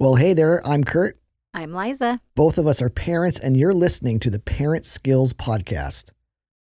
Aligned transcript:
Well, 0.00 0.14
hey 0.14 0.32
there, 0.32 0.66
I'm 0.66 0.82
Kurt. 0.82 1.18
I'm 1.52 1.74
Liza. 1.74 2.20
Both 2.34 2.56
of 2.56 2.66
us 2.66 2.80
are 2.80 2.88
parents, 2.88 3.38
and 3.38 3.54
you're 3.54 3.74
listening 3.74 4.18
to 4.20 4.30
the 4.30 4.38
Parent 4.38 4.86
Skills 4.86 5.34
Podcast. 5.34 6.12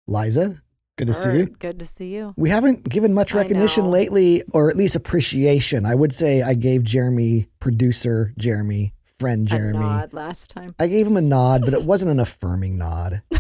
Liza, 0.08 0.58
good 1.00 1.08
to 1.08 1.16
see 1.16 1.38
you. 1.38 1.46
Good 1.48 1.80
to 1.80 1.88
see 1.88 2.14
you. 2.14 2.36
We 2.38 2.52
haven't 2.52 2.88
given 2.88 3.12
much 3.12 3.34
recognition 3.34 3.86
lately, 3.86 4.44
or 4.54 4.70
at 4.70 4.76
least 4.78 4.96
appreciation. 4.96 5.84
I 5.84 5.96
would 5.96 6.14
say 6.14 6.44
I 6.44 6.54
gave 6.54 6.84
Jeremy, 6.84 7.48
producer 7.60 8.34
Jeremy, 8.38 8.94
friend 9.18 9.48
A 9.48 9.50
Jeremy, 9.50 9.80
nod 9.80 10.14
last 10.14 10.52
time. 10.52 10.76
I 10.80 10.86
gave 10.86 11.08
him 11.08 11.18
a 11.18 11.22
nod, 11.22 11.66
but 11.66 11.74
it 11.74 11.84
wasn't 11.86 12.12
an 12.12 12.20
affirming 12.20 12.78
nod. 12.78 13.24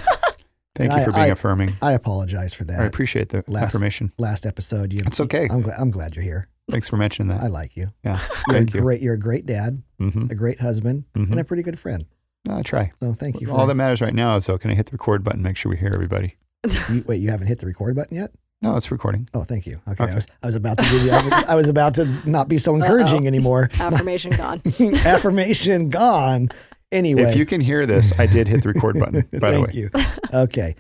Thank 0.75 0.91
And 0.91 0.93
you 0.93 1.05
for 1.05 1.11
I- 1.11 1.15
being 1.15 1.25
I- 1.29 1.33
affirming. 1.33 1.77
I 1.83 1.91
apologize 1.91 2.55
for 2.55 2.63
that. 2.63 2.79
I 2.79 2.85
appreciate 2.85 3.29
the 3.29 3.43
last- 3.47 3.75
affirmation. 3.75 4.11
Last 4.17 4.47
episode, 4.47 4.91
you. 4.91 5.01
It's 5.05 5.19
okay. 5.19 5.47
I'm 5.51 5.61
glad. 5.61 5.77
I'm 5.79 5.91
glad 5.91 6.15
you're 6.15 6.25
here. 6.25 6.47
Thanks 6.71 6.87
for 6.89 6.97
mentioning 6.97 7.27
that. 7.35 7.43
I 7.43 7.47
like 7.47 7.75
you. 7.75 7.89
yeah. 8.03 8.19
You're 8.47 8.57
Thank 8.57 8.73
a 8.73 8.77
you. 8.77 8.81
great. 8.81 9.01
You're 9.01 9.13
a 9.15 9.19
great 9.19 9.45
dad, 9.45 9.81
hmm 9.99 10.27
a 10.29 10.35
great 10.35 10.59
husband, 10.59 11.05
and 11.15 11.39
a 11.39 11.43
pretty 11.43 11.63
good 11.63 11.79
friend. 11.79 12.05
I'll 12.49 12.63
try. 12.63 12.91
So 12.99 13.13
thank 13.13 13.39
you. 13.41 13.47
For 13.47 13.53
All 13.53 13.67
that 13.67 13.75
matters 13.75 14.01
right 14.01 14.13
now 14.13 14.35
is 14.35 14.45
so 14.45 14.57
can 14.57 14.71
I 14.71 14.73
hit 14.73 14.87
the 14.87 14.91
record 14.93 15.23
button, 15.23 15.41
make 15.41 15.55
sure 15.57 15.69
we 15.69 15.77
hear 15.77 15.91
everybody? 15.93 16.35
You, 16.89 17.03
wait, 17.05 17.17
you 17.21 17.29
haven't 17.29 17.47
hit 17.47 17.59
the 17.59 17.65
record 17.65 17.95
button 17.95 18.15
yet? 18.15 18.31
No, 18.61 18.77
it's 18.77 18.89
recording. 18.89 19.27
Oh, 19.33 19.43
thank 19.43 19.65
you. 19.67 19.81
Okay, 19.89 20.05
I 20.05 20.15
was 20.15 20.27
I 20.41 20.45
was 20.45 20.55
about 20.55 20.77
to 20.77 20.83
give 20.85 21.03
you. 21.03 21.11
I 21.11 21.55
was, 21.55 21.67
about 21.67 21.95
to 21.95 22.05
not 22.25 22.47
be 22.47 22.57
so 22.57 22.73
encouraging 22.75 23.27
anymore. 23.27 23.69
Affirmation 23.79 24.31
gone. 24.31 24.61
Affirmation 24.79 25.89
gone. 25.89 26.47
Anyway, 26.89 27.23
If 27.23 27.35
you 27.35 27.45
can 27.45 27.59
hear 27.59 27.85
this, 27.85 28.17
I 28.17 28.25
did 28.27 28.47
hit 28.47 28.63
the 28.63 28.69
record 28.69 28.97
button, 28.99 29.27
by 29.33 29.51
the 29.51 29.57
thank 29.57 29.67
way. 29.67 29.73
you. 29.73 29.89
Okay, 30.33 30.75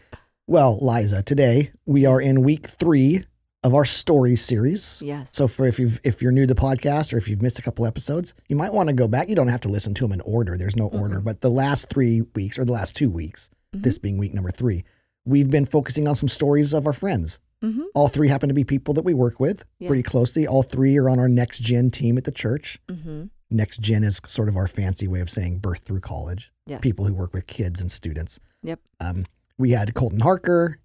well, 0.47 0.77
Liza, 0.81 1.23
today 1.23 1.71
we 1.85 2.05
are 2.05 2.21
in 2.21 2.43
week 2.43 2.67
three 2.67 3.25
of 3.63 3.73
our 3.73 3.85
story 3.85 4.35
series. 4.35 5.01
Yes. 5.03 5.29
So 5.33 5.47
for 5.47 5.65
if 5.65 5.79
you've 5.79 5.99
if 6.03 6.21
you're 6.21 6.31
new 6.31 6.45
to 6.47 6.53
the 6.53 6.59
podcast 6.59 7.13
or 7.13 7.17
if 7.17 7.27
you've 7.27 7.41
missed 7.41 7.59
a 7.59 7.61
couple 7.61 7.85
episodes, 7.85 8.33
you 8.49 8.55
might 8.55 8.73
want 8.73 8.89
to 8.89 8.93
go 8.93 9.07
back. 9.07 9.29
You 9.29 9.35
don't 9.35 9.47
have 9.47 9.61
to 9.61 9.69
listen 9.69 9.93
to 9.95 10.03
them 10.03 10.11
in 10.11 10.21
order. 10.21 10.57
There's 10.57 10.75
no 10.75 10.87
order, 10.87 11.19
but 11.21 11.41
the 11.41 11.49
last 11.51 11.89
three 11.89 12.21
weeks 12.35 12.57
or 12.59 12.65
the 12.65 12.71
last 12.73 12.95
two 12.95 13.09
weeks, 13.09 13.49
Mm-hmm. 13.73 13.81
this 13.81 13.97
being 13.97 14.17
week 14.19 14.35
number 14.35 14.51
three, 14.51 14.83
we've 15.25 15.49
been 15.49 15.65
focusing 15.65 16.07
on 16.07 16.13
some 16.13 16.29
stories 16.29 16.73
of 16.73 16.85
our 16.85 16.93
friends. 16.93 17.39
hmm 17.61 17.81
All 17.95 18.07
three 18.07 18.27
happen 18.29 18.49
to 18.49 18.53
be 18.53 18.63
people 18.63 18.93
that 18.93 19.03
we 19.03 19.15
work 19.15 19.39
with 19.39 19.63
pretty 19.83 20.03
closely. 20.03 20.45
All 20.45 20.61
three 20.61 20.95
are 20.97 21.09
on 21.09 21.17
our 21.17 21.27
next 21.27 21.59
gen 21.59 21.89
team 21.89 22.17
at 22.19 22.23
the 22.25 22.31
church. 22.31 22.77
hmm 22.89 23.23
Next 23.49 23.79
gen 23.81 24.03
is 24.03 24.19
sort 24.27 24.47
of 24.49 24.55
our 24.57 24.67
fancy 24.67 25.07
way 25.07 25.21
of 25.21 25.29
saying 25.29 25.57
birth 25.59 25.83
through 25.85 26.01
college. 26.01 26.51
Yes. 26.67 26.81
People 26.81 27.05
who 27.05 27.13
work 27.15 27.33
with 27.33 27.45
kids 27.47 27.81
and 27.81 27.91
students. 27.91 28.39
Yep. 28.63 28.79
Um, 28.99 29.25
we 29.57 29.71
had 29.71 29.93
Colton 29.95 30.19
Harker. 30.21 30.79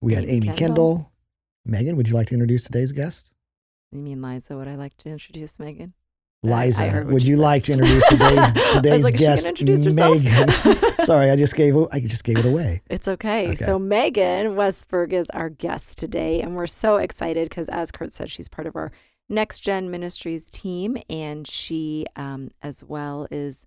We 0.00 0.14
had 0.14 0.24
Amy 0.24 0.32
Amy 0.34 0.46
Kendall. 0.48 0.56
Kendall. 0.58 1.11
Megan, 1.64 1.96
would 1.96 2.08
you 2.08 2.14
like 2.14 2.28
to 2.28 2.34
introduce 2.34 2.64
today's 2.64 2.92
guest? 2.92 3.32
You 3.92 4.02
mean 4.02 4.22
Liza? 4.22 4.56
Would 4.56 4.68
I 4.68 4.74
like 4.74 4.96
to 4.98 5.10
introduce 5.10 5.58
Megan? 5.58 5.94
Liza, 6.42 6.82
I 6.82 6.88
heard 6.88 7.04
what 7.06 7.14
would 7.14 7.22
you 7.22 7.36
you 7.36 7.36
like 7.36 7.62
to 7.64 7.72
introduce 7.74 8.08
today's 8.08 8.52
today's 8.72 9.04
like, 9.04 9.16
guest, 9.16 9.46
introduce? 9.46 9.94
Megan? 9.94 10.48
Sorry, 11.04 11.30
I 11.30 11.36
just 11.36 11.54
gave 11.54 11.76
I 11.92 12.00
just 12.00 12.24
gave 12.24 12.38
it 12.38 12.44
away. 12.44 12.82
It's 12.90 13.06
okay. 13.06 13.50
Okay. 13.50 13.64
So 13.64 13.78
Megan 13.78 14.54
Westberg 14.56 15.12
is 15.12 15.30
our 15.30 15.50
guest 15.50 15.98
today, 15.98 16.40
and 16.40 16.56
we're 16.56 16.66
so 16.66 16.96
excited 16.96 17.48
because, 17.48 17.68
as 17.68 17.92
Kurt 17.92 18.12
said, 18.12 18.30
she's 18.30 18.48
part 18.48 18.66
of 18.66 18.74
our 18.74 18.90
Next 19.28 19.60
Gen 19.60 19.88
Ministries 19.88 20.46
team, 20.46 20.96
and 21.08 21.46
she, 21.46 22.06
um, 22.16 22.50
as 22.60 22.82
well, 22.82 23.28
is 23.30 23.66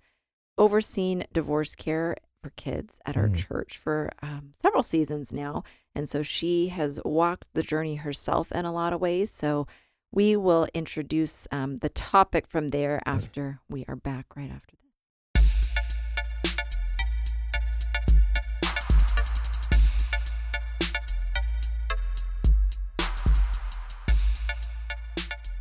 overseeing 0.57 1.25
divorce 1.31 1.75
care 1.75 2.17
for 2.45 2.51
kids 2.51 2.99
at 3.07 3.17
our 3.17 3.27
Mm. 3.29 3.37
church 3.37 3.77
for 3.77 4.11
um, 4.21 4.53
several 4.61 4.83
seasons 4.83 5.33
now, 5.33 5.63
and 5.95 6.07
so 6.07 6.21
she 6.21 6.67
has 6.67 6.99
walked 7.03 7.47
the 7.55 7.63
journey 7.63 7.95
herself 7.95 8.51
in 8.51 8.65
a 8.65 8.73
lot 8.73 8.93
of 8.93 9.01
ways. 9.01 9.31
So. 9.31 9.65
We 10.11 10.37
will 10.37 10.65
introduce 10.73 11.45
um, 11.51 11.77
the 11.77 11.89
topic 11.89 12.47
from 12.47 12.69
there 12.69 13.01
after 13.05 13.59
we 13.67 13.83
are 13.89 13.97
back 13.97 14.27
right 14.37 14.49
after 14.49 14.77
this. 14.77 15.75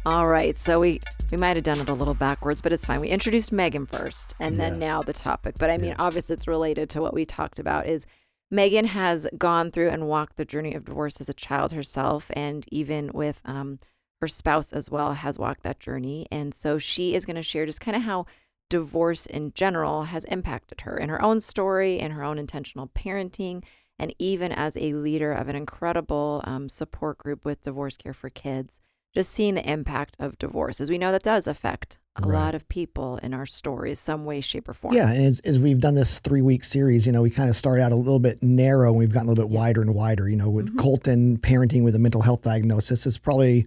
All 0.07 0.27
right, 0.27 0.57
so 0.59 0.81
we 0.81 1.01
we 1.35 1.41
might 1.41 1.57
have 1.57 1.65
done 1.65 1.81
it 1.81 1.89
a 1.89 1.95
little 1.95 2.15
backwards, 2.15 2.61
but 2.61 2.73
it's 2.73 2.87
fine. 2.87 3.01
We 3.01 3.09
introduced 3.09 3.51
Megan 3.51 3.87
first, 3.87 4.37
and 4.39 4.61
then 4.61 4.75
Yes. 4.75 4.81
now 4.81 5.03
the 5.03 5.13
topic. 5.13 5.57
But 5.59 5.69
I 5.69 5.79
mean, 5.79 5.89
Yes. 5.89 5.97
obviously, 5.99 6.35
it's 6.35 6.47
related 6.47 6.89
to 6.91 7.01
what 7.01 7.13
we 7.13 7.25
talked 7.27 7.59
about. 7.59 7.87
Is 7.89 8.07
Megan 8.53 8.85
has 8.85 9.27
gone 9.37 9.73
through 9.73 9.89
and 9.89 10.07
walked 10.07 10.37
the 10.37 10.45
journey 10.45 10.75
of 10.75 10.85
divorce 10.85 11.21
as 11.21 11.29
a 11.29 11.35
child 11.35 11.73
herself, 11.73 12.31
and 12.35 12.65
even 12.71 13.11
with 13.13 13.41
um, 13.45 13.81
her 14.21 14.29
spouse 14.29 14.73
as 14.73 14.93
well 14.93 15.15
has 15.15 15.37
walked 15.37 15.65
that 15.65 15.81
journey. 15.81 16.29
And 16.31 16.55
so 16.55 16.79
she 16.79 17.17
is 17.17 17.27
going 17.27 17.35
to 17.35 17.43
share 17.43 17.67
just 17.67 17.81
kind 17.81 17.97
of 17.97 18.05
how 18.05 18.27
divorce 18.71 19.27
in 19.27 19.53
general 19.55 20.05
has 20.05 20.23
impacted 20.27 20.83
her 20.83 20.97
in 20.97 21.09
her 21.09 21.21
own 21.21 21.41
story, 21.41 21.99
in 21.99 22.13
her 22.13 22.23
own 22.23 22.39
intentional 22.39 22.87
parenting, 22.87 23.65
and 23.99 24.15
even 24.21 24.53
as 24.53 24.77
a 24.77 24.93
leader 24.93 25.33
of 25.33 25.49
an 25.49 25.57
incredible 25.57 26.43
um, 26.45 26.69
support 26.69 27.19
group 27.19 27.45
with 27.45 27.63
divorce 27.65 27.97
care 27.97 28.15
for 28.15 28.31
kids. 28.31 28.81
Just 29.15 29.31
seeing 29.31 29.55
the 29.55 29.71
impact 29.71 30.17
of 30.19 30.37
divorce, 30.39 30.81
as 30.81 30.91
we 30.91 30.99
know 30.99 31.13
that 31.13 31.23
does 31.23 31.47
affect 31.47 31.99
a 32.17 32.23
Right. 32.27 32.35
lot 32.35 32.55
of 32.55 32.69
people 32.69 33.17
in 33.19 33.33
our 33.35 33.47
stories, 33.47 33.99
some 34.01 34.25
way, 34.25 34.41
shape, 34.41 34.69
or 34.69 34.73
form. 34.75 34.95
Yeah, 34.95 35.11
and 35.13 35.25
as, 35.25 35.41
as 35.41 35.59
we've 35.59 35.81
done 35.81 35.95
this 35.95 36.19
three 36.21 36.43
week 36.43 36.65
series, 36.65 37.07
you 37.07 37.13
know, 37.13 37.23
we 37.23 37.31
kind 37.31 37.49
of 37.49 37.57
started 37.57 37.83
out 37.83 37.93
a 37.93 37.97
little 37.97 38.19
bit 38.21 38.43
narrow 38.43 38.91
and 38.91 38.99
we've 38.99 39.13
gotten 39.13 39.29
a 39.29 39.31
little 39.31 39.47
bit 39.47 39.53
Yes. 39.53 39.59
wider 39.59 39.83
and 39.83 39.95
wider. 39.95 40.29
You 40.29 40.37
know, 40.37 40.49
with 40.51 40.73
Mhm. 40.75 40.79
Colton 40.79 41.39
parenting 41.39 41.83
with 41.85 41.95
a 41.95 41.99
mental 41.99 42.23
health 42.23 42.43
diagnosis 42.43 43.07
is 43.07 43.19
probably 43.19 43.67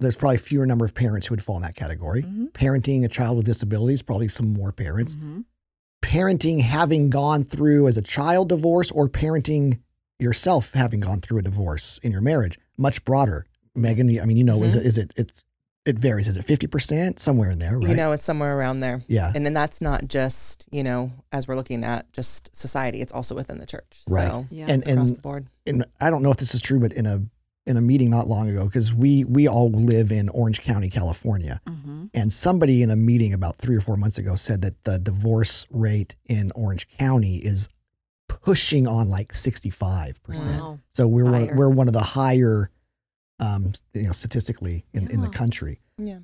there's 0.00 0.16
probably 0.16 0.38
fewer 0.38 0.66
number 0.66 0.84
of 0.84 0.94
parents 0.94 1.28
who 1.28 1.32
would 1.32 1.42
fall 1.42 1.54
in 1.56 1.62
that 1.62 1.76
category. 1.76 2.22
Mhm. 2.24 2.50
Parenting 2.52 3.04
a 3.04 3.08
child 3.08 3.36
with 3.36 3.46
disabilities, 3.46 4.02
probably 4.02 4.26
some 4.26 4.52
more 4.52 4.72
parents. 4.72 5.14
Mhm. 5.14 5.44
Parenting 6.02 6.60
having 6.62 7.08
gone 7.08 7.44
through 7.44 7.86
as 7.86 7.96
a 7.96 8.02
child 8.02 8.48
divorce 8.48 8.90
or 8.90 9.08
parenting 9.08 9.78
yourself 10.18 10.72
having 10.72 10.98
gone 10.98 11.20
through 11.20 11.38
a 11.38 11.42
divorce 11.42 12.00
in 12.02 12.10
your 12.10 12.20
marriage, 12.20 12.58
much 12.76 13.04
broader. 13.04 13.46
Megan, 13.74 14.20
I 14.20 14.24
mean, 14.26 14.36
you 14.36 14.44
know, 14.44 14.62
is 14.62 14.74
Mhm. 14.74 14.78
it 14.80 14.86
is 14.86 14.98
it 14.98 15.12
it's 15.16 15.44
it 15.84 15.98
varies. 15.98 16.28
Is 16.28 16.36
it 16.36 16.44
fifty 16.44 16.66
percent 16.66 17.18
somewhere 17.18 17.50
in 17.50 17.58
there? 17.58 17.78
Right? 17.78 17.88
You 17.88 17.94
know, 17.96 18.12
it's 18.12 18.24
somewhere 18.24 18.56
around 18.56 18.80
there. 18.80 19.02
yeah. 19.08 19.32
And 19.34 19.44
then 19.44 19.52
that's 19.54 19.80
not 19.80 20.06
just, 20.06 20.66
you 20.70 20.82
know, 20.84 21.10
as 21.32 21.48
we're 21.48 21.56
looking 21.56 21.82
at 21.84 22.12
just 22.12 22.54
society, 22.54 23.00
it's 23.00 23.12
also 23.12 23.34
within 23.34 23.58
the 23.58 23.66
church. 23.66 24.02
Right. 24.06 24.28
So 24.28 24.46
Yeah. 24.50 24.66
and 24.68 24.82
across 24.82 24.96
and 25.10 25.18
the 25.18 25.22
board. 25.22 25.46
and 25.66 25.84
I 26.00 26.10
don't 26.10 26.22
know 26.22 26.30
if 26.30 26.36
this 26.36 26.54
is 26.54 26.60
true, 26.60 26.78
but 26.78 26.92
in 26.92 27.06
a 27.06 27.22
in 27.64 27.76
a 27.76 27.80
meeting 27.80 28.10
not 28.10 28.28
long 28.28 28.48
ago, 28.48 28.64
because 28.66 28.92
we 28.92 29.24
we 29.24 29.48
all 29.48 29.70
live 29.70 30.12
in 30.12 30.28
Orange 30.28 30.60
County, 30.60 30.88
California, 30.90 31.60
Mhm. 31.68 32.10
and 32.12 32.32
somebody 32.32 32.82
in 32.82 32.90
a 32.90 32.96
meeting 32.96 33.32
about 33.32 33.56
three 33.56 33.76
or 33.76 33.80
four 33.80 33.96
months 33.96 34.18
ago 34.18 34.34
said 34.36 34.62
that 34.62 34.82
the 34.84 34.98
divorce 34.98 35.66
rate 35.70 36.14
in 36.26 36.50
Orange 36.54 36.86
County 36.98 37.36
is 37.36 37.68
pushing 38.28 38.86
on 38.86 39.08
like 39.08 39.34
sixty 39.34 39.70
five 39.70 40.22
percent. 40.22 40.60
Wow. 40.60 40.78
So 40.90 41.06
we're 41.06 41.24
one, 41.30 41.56
we're 41.56 41.68
one 41.68 41.86
of 41.88 41.94
the 41.94 42.00
higher, 42.02 42.70
um, 43.42 43.72
you 43.92 44.02
know, 44.04 44.12
statistically 44.12 44.86
in, 44.94 45.10
in 45.10 45.20
the 45.20 45.28
country. 45.28 45.80
Yeah. 45.98 46.20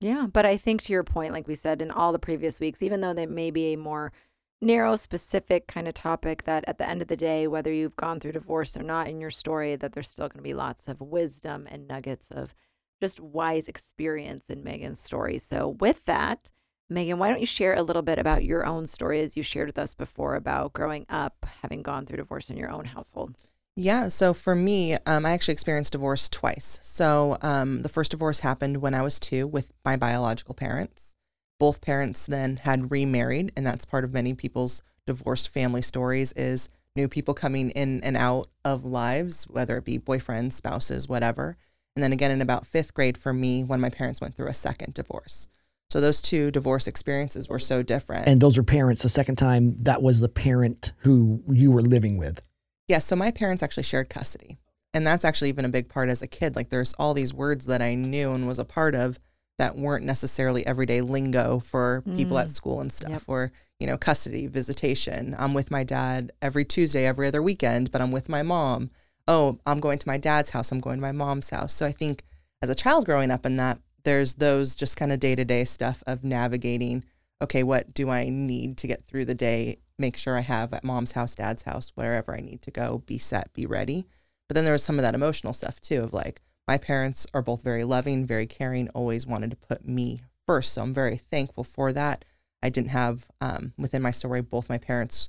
Yeah, 0.00 0.26
but 0.30 0.46
I 0.46 0.56
think 0.56 0.82
to 0.82 0.92
your 0.92 1.04
point, 1.04 1.32
like 1.32 1.48
we 1.48 1.54
said 1.54 1.82
in 1.82 1.90
all 1.90 2.12
the 2.12 2.18
previous 2.18 2.60
weeks, 2.60 2.82
even 2.82 3.00
though 3.00 3.14
they 3.14 3.26
may 3.26 3.50
be 3.50 3.72
a 3.72 3.78
more 3.78 4.12
narrow, 4.60 4.94
specific 4.94 5.66
kind 5.66 5.88
of 5.88 5.94
topic, 5.94 6.44
that 6.44 6.64
at 6.68 6.78
the 6.78 6.88
end 6.88 7.02
of 7.02 7.08
the 7.08 7.16
day, 7.16 7.46
whether 7.46 7.72
you've 7.72 7.96
gone 7.96 8.20
through 8.20 8.32
divorce 8.32 8.76
or 8.76 8.82
not 8.82 9.08
in 9.08 9.20
your 9.20 9.30
story, 9.30 9.74
that 9.74 9.92
there's 9.92 10.08
still 10.08 10.28
going 10.28 10.38
to 10.38 10.42
be 10.42 10.54
lots 10.54 10.86
of 10.86 11.00
wisdom 11.00 11.66
and 11.68 11.88
nuggets 11.88 12.30
of 12.30 12.54
just 13.00 13.20
wise 13.20 13.68
experience 13.68 14.48
in 14.48 14.62
Megan's 14.62 15.00
story. 15.00 15.38
So, 15.38 15.68
with 15.80 16.04
that, 16.04 16.50
Megan, 16.88 17.18
why 17.18 17.28
don't 17.28 17.40
you 17.40 17.46
share 17.46 17.74
a 17.74 17.82
little 17.82 18.02
bit 18.02 18.18
about 18.18 18.44
your 18.44 18.64
own 18.64 18.86
story 18.86 19.20
as 19.20 19.36
you 19.36 19.42
shared 19.42 19.68
with 19.68 19.78
us 19.78 19.94
before 19.94 20.36
about 20.36 20.74
growing 20.74 21.06
up, 21.08 21.46
having 21.62 21.82
gone 21.82 22.06
through 22.06 22.18
divorce 22.18 22.50
in 22.50 22.56
your 22.56 22.70
own 22.70 22.84
household? 22.84 23.34
Yeah. 23.76 24.08
So 24.08 24.32
for 24.32 24.54
me, 24.54 24.94
um, 25.04 25.26
I 25.26 25.32
actually 25.32 25.52
experienced 25.52 25.92
divorce 25.92 26.30
twice. 26.30 26.80
So 26.82 27.36
um, 27.42 27.80
the 27.80 27.90
first 27.90 28.10
divorce 28.10 28.40
happened 28.40 28.78
when 28.78 28.94
I 28.94 29.02
was 29.02 29.20
two 29.20 29.46
with 29.46 29.72
my 29.84 29.96
biological 29.96 30.54
parents. 30.54 31.14
Both 31.60 31.82
parents 31.82 32.26
then 32.26 32.56
had 32.56 32.90
remarried, 32.90 33.52
and 33.56 33.66
that's 33.66 33.84
part 33.84 34.04
of 34.04 34.12
many 34.12 34.34
people's 34.34 34.82
divorced 35.06 35.48
family 35.50 35.82
stories 35.82 36.32
is 36.32 36.68
new 36.96 37.06
people 37.06 37.34
coming 37.34 37.70
in 37.70 38.02
and 38.02 38.16
out 38.16 38.48
of 38.64 38.84
lives, 38.84 39.44
whether 39.44 39.76
it 39.76 39.84
be 39.84 39.98
boyfriends, 39.98 40.52
spouses, 40.52 41.06
whatever. 41.06 41.56
And 41.94 42.02
then 42.02 42.12
again 42.12 42.30
in 42.30 42.42
about 42.42 42.66
fifth 42.66 42.94
grade 42.94 43.16
for 43.16 43.32
me 43.32 43.62
when 43.62 43.80
my 43.80 43.90
parents 43.90 44.20
went 44.20 44.34
through 44.34 44.48
a 44.48 44.54
second 44.54 44.94
divorce. 44.94 45.48
So 45.90 46.00
those 46.00 46.20
two 46.20 46.50
divorce 46.50 46.86
experiences 46.86 47.48
were 47.48 47.58
so 47.58 47.82
different. 47.82 48.26
And 48.26 48.40
those 48.40 48.58
are 48.58 48.62
parents. 48.62 49.02
The 49.02 49.08
second 49.08 49.36
time, 49.36 49.76
that 49.84 50.02
was 50.02 50.20
the 50.20 50.28
parent 50.28 50.92
who 50.98 51.42
you 51.48 51.70
were 51.70 51.82
living 51.82 52.18
with. 52.18 52.40
Yeah, 52.88 52.98
so 52.98 53.16
my 53.16 53.30
parents 53.30 53.62
actually 53.62 53.82
shared 53.82 54.08
custody. 54.08 54.58
And 54.94 55.06
that's 55.06 55.24
actually 55.24 55.48
even 55.50 55.64
a 55.64 55.68
big 55.70 55.88
part 55.88 56.08
as 56.08 56.22
a 56.22 56.26
kid. 56.26 56.56
Like 56.56 56.70
there's 56.70 56.94
all 56.94 57.12
these 57.14 57.34
words 57.34 57.66
that 57.66 57.82
I 57.82 57.94
knew 57.94 58.32
and 58.32 58.46
was 58.46 58.58
a 58.58 58.64
part 58.64 58.94
of 58.94 59.18
that 59.58 59.76
weren't 59.76 60.04
necessarily 60.04 60.66
everyday 60.66 61.00
lingo 61.00 61.58
for 61.58 62.02
people 62.16 62.38
at 62.38 62.48
Mm. 62.48 62.54
school 62.54 62.80
and 62.80 62.92
stuff 62.92 63.10
Yep. 63.10 63.22
or, 63.26 63.52
you 63.80 63.86
know, 63.86 63.96
custody, 63.96 64.46
visitation. 64.46 65.34
I'm 65.38 65.54
with 65.54 65.70
my 65.70 65.82
dad 65.82 66.32
every 66.42 66.64
Tuesday, 66.64 67.06
every 67.06 67.26
other 67.26 67.42
weekend, 67.42 67.90
but 67.90 68.00
I'm 68.00 68.12
with 68.12 68.28
my 68.28 68.42
mom. 68.42 68.90
Oh, 69.26 69.58
I'm 69.66 69.80
going 69.80 69.98
to 69.98 70.08
my 70.08 70.18
dad's 70.18 70.50
house, 70.50 70.70
I'm 70.70 70.80
going 70.80 70.98
to 70.98 71.02
my 71.02 71.12
mom's 71.12 71.50
house. 71.50 71.72
So 71.74 71.84
I 71.86 71.92
think 71.92 72.22
as 72.62 72.70
a 72.70 72.74
child 72.74 73.06
growing 73.06 73.30
up 73.30 73.44
in 73.44 73.56
that, 73.56 73.80
there's 74.04 74.34
those 74.34 74.74
just 74.76 74.96
kind 74.96 75.10
of 75.10 75.20
day 75.20 75.34
to 75.34 75.44
day 75.44 75.64
stuff 75.64 76.02
of 76.06 76.22
navigating. 76.22 77.04
Okay, 77.42 77.62
what 77.62 77.92
do 77.92 78.08
I 78.08 78.28
need 78.28 78.78
to 78.78 78.86
get 78.86 79.06
through 79.06 79.26
the 79.26 79.34
day? 79.34 79.78
Make 79.98 80.16
sure 80.16 80.36
I 80.36 80.40
have 80.40 80.72
at 80.72 80.84
mom's 80.84 81.12
house, 81.12 81.34
dad's 81.34 81.62
house, 81.62 81.92
wherever 81.94 82.34
I 82.34 82.40
need 82.40 82.62
to 82.62 82.70
go, 82.70 83.02
be 83.06 83.18
set, 83.18 83.52
be 83.52 83.66
ready. 83.66 84.06
But 84.48 84.54
then 84.54 84.64
there 84.64 84.72
was 84.72 84.82
some 84.82 84.98
of 84.98 85.02
that 85.02 85.14
emotional 85.14 85.52
stuff 85.52 85.80
too 85.80 86.02
of 86.02 86.12
like, 86.12 86.42
my 86.66 86.78
parents 86.78 87.26
are 87.32 87.42
both 87.42 87.62
very 87.62 87.84
loving, 87.84 88.26
very 88.26 88.46
caring, 88.46 88.88
always 88.90 89.26
wanted 89.26 89.50
to 89.50 89.56
put 89.56 89.86
me 89.86 90.20
first. 90.46 90.72
So 90.72 90.82
I'm 90.82 90.94
very 90.94 91.16
thankful 91.16 91.64
for 91.64 91.92
that. 91.92 92.24
I 92.62 92.70
didn't 92.70 92.90
have, 92.90 93.26
um, 93.40 93.72
within 93.76 94.02
my 94.02 94.10
story, 94.10 94.40
both 94.40 94.68
my 94.68 94.78
parents, 94.78 95.28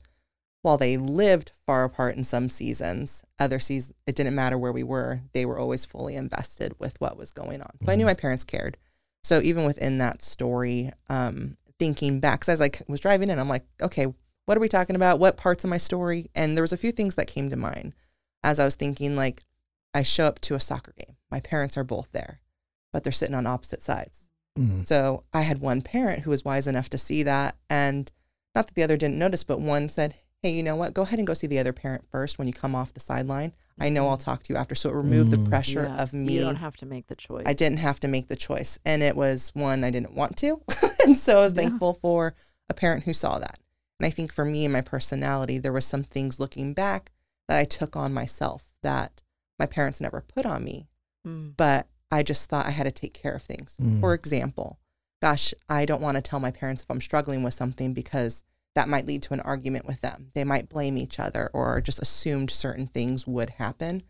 while 0.61 0.77
they 0.77 0.97
lived 0.97 1.51
far 1.65 1.83
apart 1.83 2.15
in 2.15 2.23
some 2.23 2.49
seasons, 2.49 3.23
other 3.37 3.59
seasons, 3.59 3.93
it 4.07 4.15
didn't 4.15 4.35
matter 4.35 4.57
where 4.57 4.71
we 4.71 4.83
were. 4.83 5.21
They 5.33 5.45
were 5.45 5.59
always 5.59 5.85
fully 5.85 6.15
invested 6.15 6.73
with 6.79 6.99
what 6.99 7.17
was 7.17 7.31
going 7.31 7.61
on. 7.61 7.71
So 7.83 7.91
I 7.91 7.95
knew 7.95 8.05
my 8.05 8.13
parents 8.13 8.43
cared. 8.43 8.77
So 9.23 9.39
even 9.41 9.65
within 9.65 9.97
that 9.99 10.21
story, 10.21 10.91
um, 11.09 11.57
thinking 11.79 12.19
back, 12.19 12.39
because 12.41 12.49
as 12.53 12.61
I 12.61 12.65
like, 12.65 12.81
was 12.87 12.99
driving 12.99 13.29
in, 13.29 13.39
I'm 13.39 13.49
like, 13.49 13.65
okay, 13.81 14.07
what 14.45 14.57
are 14.57 14.61
we 14.61 14.69
talking 14.69 14.95
about? 14.95 15.19
What 15.19 15.37
parts 15.37 15.63
of 15.63 15.69
my 15.69 15.77
story? 15.77 16.29
And 16.35 16.55
there 16.55 16.63
was 16.63 16.73
a 16.73 16.77
few 16.77 16.91
things 16.91 17.15
that 17.15 17.27
came 17.27 17.49
to 17.49 17.55
mind 17.55 17.93
as 18.43 18.59
I 18.59 18.65
was 18.65 18.75
thinking, 18.75 19.15
like, 19.15 19.43
I 19.93 20.03
show 20.03 20.25
up 20.25 20.39
to 20.41 20.55
a 20.55 20.59
soccer 20.59 20.93
game. 20.97 21.15
My 21.31 21.39
parents 21.39 21.75
are 21.77 21.83
both 21.83 22.07
there, 22.11 22.39
but 22.93 23.03
they're 23.03 23.11
sitting 23.11 23.35
on 23.35 23.47
opposite 23.47 23.81
sides. 23.81 24.21
Mm. 24.57 24.87
So 24.87 25.23
I 25.33 25.41
had 25.41 25.59
one 25.59 25.81
parent 25.81 26.23
who 26.23 26.29
was 26.31 26.45
wise 26.45 26.67
enough 26.67 26.89
to 26.91 26.97
see 26.97 27.23
that. 27.23 27.55
And 27.69 28.11
not 28.55 28.67
that 28.67 28.75
the 28.75 28.83
other 28.83 28.97
didn't 28.97 29.17
notice, 29.17 29.43
but 29.43 29.59
one 29.59 29.89
said, 29.89 30.15
Hey, 30.43 30.51
you 30.51 30.61
know 30.61 30.75
what? 30.75 30.93
Go 30.93 31.01
ahead 31.01 31.17
and 31.19 31.27
go 31.27 31.33
see 31.33 31.47
the 31.47 31.57
other 31.57 31.73
parent 31.73 32.05
first 32.11 32.37
when 32.37 32.47
you 32.47 32.53
come 32.53 32.75
off 32.75 32.93
the 32.93 32.99
sideline. 32.99 33.53
I 33.79 33.89
know 33.89 34.07
I'll 34.07 34.17
talk 34.17 34.43
to 34.43 34.53
you 34.53 34.57
after. 34.57 34.75
So 34.75 34.89
it 34.89 34.93
removed 34.95 35.31
Mm. 35.31 35.43
the 35.43 35.49
pressure 35.49 35.83
Yes, 35.89 35.99
of 35.99 36.13
me. 36.13 36.33
You 36.35 36.41
don't 36.41 36.55
have 36.57 36.75
to 36.77 36.85
make 36.85 37.07
the 37.07 37.15
choice. 37.15 37.43
I 37.47 37.53
didn't 37.53 37.79
have 37.79 37.99
to 38.01 38.07
make 38.07 38.27
the 38.27 38.35
choice. 38.35 38.77
And 38.85 39.01
it 39.01 39.15
was 39.15 39.49
one 39.55 39.83
I 39.83 39.89
didn't 39.89 40.13
want 40.13 40.37
to. 40.37 40.61
and 41.07 41.17
so 41.25 41.37
I 41.39 41.41
was 41.41 41.53
Yeah. 41.53 41.61
thankful 41.61 41.93
for 41.93 42.35
a 42.69 42.73
parent 42.73 43.03
who 43.05 43.13
saw 43.13 43.39
that. 43.39 43.59
And 43.99 44.05
I 44.05 44.09
think 44.11 44.31
for 44.31 44.45
me 44.45 44.63
and 44.65 44.73
my 44.73 44.81
personality, 44.81 45.57
there 45.57 45.73
was 45.73 45.85
some 45.85 46.03
things 46.03 46.39
looking 46.39 46.73
back 46.73 47.11
that 47.47 47.57
I 47.57 47.63
took 47.63 47.95
on 47.95 48.13
myself 48.13 48.65
that 48.83 49.23
my 49.57 49.65
parents 49.65 49.99
never 50.01 50.21
put 50.21 50.45
on 50.45 50.63
me 50.63 50.87
Mm. 51.25 51.53
but 51.57 51.87
I 52.11 52.23
just 52.23 52.47
thought 52.49 52.67
I 52.67 52.71
had 52.71 52.83
to 52.85 52.91
take 52.91 53.13
care 53.13 53.33
of 53.33 53.41
things. 53.41 53.75
Mm. 53.81 53.99
For 53.99 54.13
example, 54.13 54.79
gosh, 55.21 55.53
I 55.67 55.83
don't 55.85 56.01
want 56.01 56.15
to 56.15 56.21
tell 56.21 56.39
my 56.39 56.51
parents 56.51 56.83
if 56.83 56.89
I'm 56.91 57.01
struggling 57.01 57.43
with 57.43 57.53
something 57.55 57.93
because 57.93 58.43
that 58.75 58.87
might 58.87 59.05
lead 59.07 59.23
to 59.23 59.33
an 59.33 59.41
argument 59.41 59.85
with 59.87 59.99
them. 60.01 60.29
They 60.35 60.43
might 60.45 60.69
blame 60.69 60.97
each 60.97 61.19
other 61.19 61.49
or 61.53 61.81
just 61.81 61.99
assumed 61.99 62.49
certain 62.51 62.87
things 62.87 63.25
would 63.27 63.49
happen. 63.51 64.03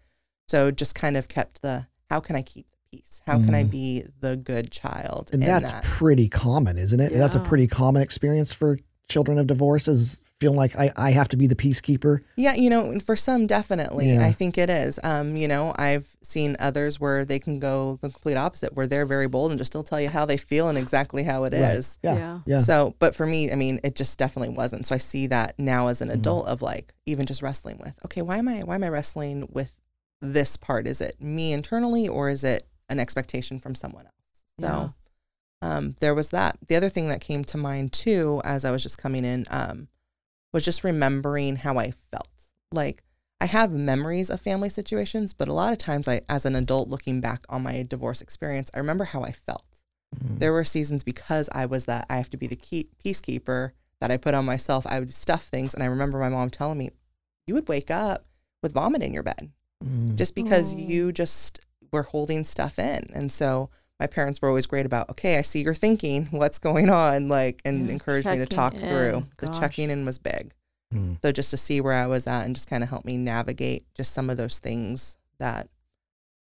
So 0.48 0.70
just 0.70 0.94
kind 0.94 1.18
of 1.18 1.28
kept 1.28 1.62
the 1.62 1.88
how 2.10 2.20
can 2.20 2.36
I 2.36 2.42
keep 2.44 2.68
the 2.92 2.98
peace? 2.98 3.22
How 3.26 3.38
can 3.40 3.54
I 3.56 3.64
Mm. 3.64 3.72
be 3.72 4.04
the 4.22 4.38
good 4.38 4.72
child? 4.72 5.30
And 5.34 5.42
that's 5.44 5.72
that? 5.72 5.84
pretty 5.84 6.30
common, 6.30 6.78
isn't 6.78 7.00
it? 7.00 7.14
That's 7.14 7.36
a 7.36 7.40
pretty 7.40 7.68
common 7.68 8.02
experience 8.02 8.54
for 8.54 8.80
children 9.10 9.38
of 9.38 9.48
divorce 9.48 9.88
is 9.88 10.22
feeling 10.40 10.58
like 10.58 10.76
I, 10.78 10.92
I 10.96 11.12
have 11.12 11.28
to 11.30 11.38
be 11.38 11.48
the 11.48 11.56
peacekeeper. 11.56 12.20
Yeah, 12.36 12.54
you 12.54 12.70
know, 12.70 12.92
and 12.92 13.02
for 13.02 13.16
some, 13.16 13.48
definitely. 13.48 14.14
Yeah. 14.14 14.24
I 14.24 14.32
think 14.32 14.56
it 14.58 14.70
is. 14.70 15.00
Um, 15.04 15.36
you 15.36 15.48
know, 15.48 15.74
I've 15.78 16.06
seen 16.22 16.56
others 16.60 17.00
where 17.00 17.26
they 17.26 17.40
can 17.40 17.60
go 17.60 17.98
the 18.04 18.10
complete 18.12 18.38
opposite, 18.38 18.76
where 18.76 18.86
they're 18.86 19.08
very 19.08 19.28
bold 19.28 19.50
and 19.52 19.58
just 19.58 19.72
still 19.72 19.84
tell 19.84 20.00
you 20.00 20.10
how 20.10 20.26
they 20.26 20.38
feel 20.38 20.68
and 20.70 20.78
exactly 20.78 21.24
how 21.24 21.46
it 21.46 21.54
is. 21.56 21.98
Right. 22.04 22.14
Yeah. 22.14 22.18
Yeah. 22.20 22.40
Yeah. 22.46 22.58
So, 22.60 22.96
but 23.00 23.16
for 23.16 23.26
me, 23.26 23.52
I 23.52 23.56
mean, 23.56 23.80
it 23.84 23.96
just 23.96 24.20
definitely 24.20 24.54
wasn't. 24.54 24.86
So 24.86 24.94
I 24.94 25.00
see 25.00 25.26
that 25.28 25.58
now 25.58 25.88
as 25.88 26.02
an 26.02 26.10
Mm-hmm. 26.10 26.20
adult 26.20 26.48
of 26.48 26.62
like 26.62 26.94
even 27.08 27.26
just 27.26 27.42
wrestling 27.42 27.80
with, 27.84 27.96
okay, 28.06 28.22
why 28.22 28.38
am 28.38 28.48
I 28.48 28.60
why 28.60 28.76
am 28.76 28.84
I 28.84 28.90
wrestling 28.90 29.48
with 29.52 29.72
this 30.22 30.56
part? 30.56 30.86
Is 30.86 31.02
it 31.02 31.20
me 31.20 31.52
internally 31.52 32.08
or 32.08 32.30
is 32.30 32.44
it 32.44 32.68
an 32.90 33.00
expectation 33.00 33.60
from 33.60 33.76
someone 33.76 34.06
else? 34.06 34.14
So 34.60 34.94
um, 35.62 35.96
there 36.00 36.16
was 36.16 36.30
that. 36.30 36.58
The 36.68 36.76
other 36.76 36.90
thing 36.90 37.10
that 37.10 37.22
came 37.22 37.44
to 37.46 37.58
mind 37.58 37.94
too, 37.94 38.42
as 38.44 38.66
I 38.66 38.72
was 38.72 38.84
just 38.84 38.98
coming 38.98 39.26
in, 39.26 39.46
um, 39.50 39.88
was 40.54 40.64
just 40.66 40.84
remembering 40.84 41.58
how 41.58 41.78
I 41.78 41.92
felt. 42.12 42.28
Like 42.72 43.04
I 43.40 43.46
have 43.46 43.72
memories 43.72 44.30
of 44.30 44.42
family 44.42 44.70
situations, 44.70 45.34
but 45.34 45.48
a 45.48 45.54
lot 45.54 45.72
of 45.74 45.78
times 45.80 46.08
I, 46.08 46.22
as 46.28 46.46
an 46.46 46.56
adult 46.56 46.90
looking 46.90 47.22
back 47.22 47.44
on 47.50 47.64
my 47.64 47.84
divorce 47.88 48.22
experience, 48.22 48.70
I 48.74 48.80
remember 48.80 49.06
how 49.06 49.24
I 49.24 49.32
felt. 49.32 49.64
Mm. 50.16 50.40
There 50.40 50.54
were 50.54 50.64
seasons 50.64 51.04
because 51.04 51.50
I 51.52 51.66
was 51.66 51.86
that 51.86 52.06
I 52.10 52.18
have 52.18 52.30
to 52.32 52.38
be 52.38 52.48
the 52.48 52.56
key, 52.56 52.90
peacekeeper 53.04 53.72
that 54.00 54.10
I 54.12 54.18
put 54.18 54.34
on 54.34 54.46
myself. 54.46 54.86
I 54.88 55.00
would 55.00 55.14
stuff 55.14 55.46
things, 55.46 55.74
and 55.74 55.84
I 55.84 55.88
remember 55.88 56.18
my 56.20 56.30
mom 56.30 56.50
telling 56.50 56.78
me, 56.78 56.92
"You 57.46 57.54
would 57.56 57.68
wake 57.68 57.92
up 57.92 58.26
with 58.64 58.74
vomit 58.74 59.02
in 59.04 59.14
your 59.14 59.24
bed 59.24 59.52
Mm. 59.84 60.16
just 60.16 60.34
because 60.34 60.74
Oh. 60.74 60.78
you 60.78 61.12
just 61.12 61.60
were 61.92 62.04
holding 62.04 62.44
stuff 62.44 62.78
in." 62.80 63.10
And 63.14 63.32
so 63.32 63.70
my 64.00 64.08
parents 64.08 64.42
were 64.42 64.48
always 64.50 64.66
great 64.68 64.86
about, 64.86 65.10
"Okay, 65.10 65.38
I 65.38 65.42
see 65.42 65.62
you're 65.62 65.74
thinking. 65.74 66.26
What's 66.32 66.60
going 66.60 66.90
on?" 66.90 67.28
Like, 67.30 67.62
and 67.66 67.88
Yeah, 67.88 67.94
encouraged 67.94 68.28
me 68.30 68.38
to 68.38 68.46
talk 68.46 68.74
in. 68.76 68.80
through. 68.88 69.28
The 69.40 69.48
checking 69.60 69.90
in 69.90 70.06
was 70.06 70.18
big. 70.20 70.54
Mm. 70.94 71.22
So 71.22 71.32
just 71.32 71.50
to 71.52 71.58
see 71.58 71.82
where 71.82 71.94
I 71.94 72.08
was 72.08 72.28
at 72.28 72.46
and 72.46 72.56
just 72.56 72.70
kind 72.70 72.82
of 72.84 72.90
help 72.90 73.04
me 73.04 73.18
navigate 73.18 73.86
just 73.94 74.14
some 74.14 74.30
of 74.30 74.38
those 74.38 74.60
things 74.60 75.18
that 75.38 75.68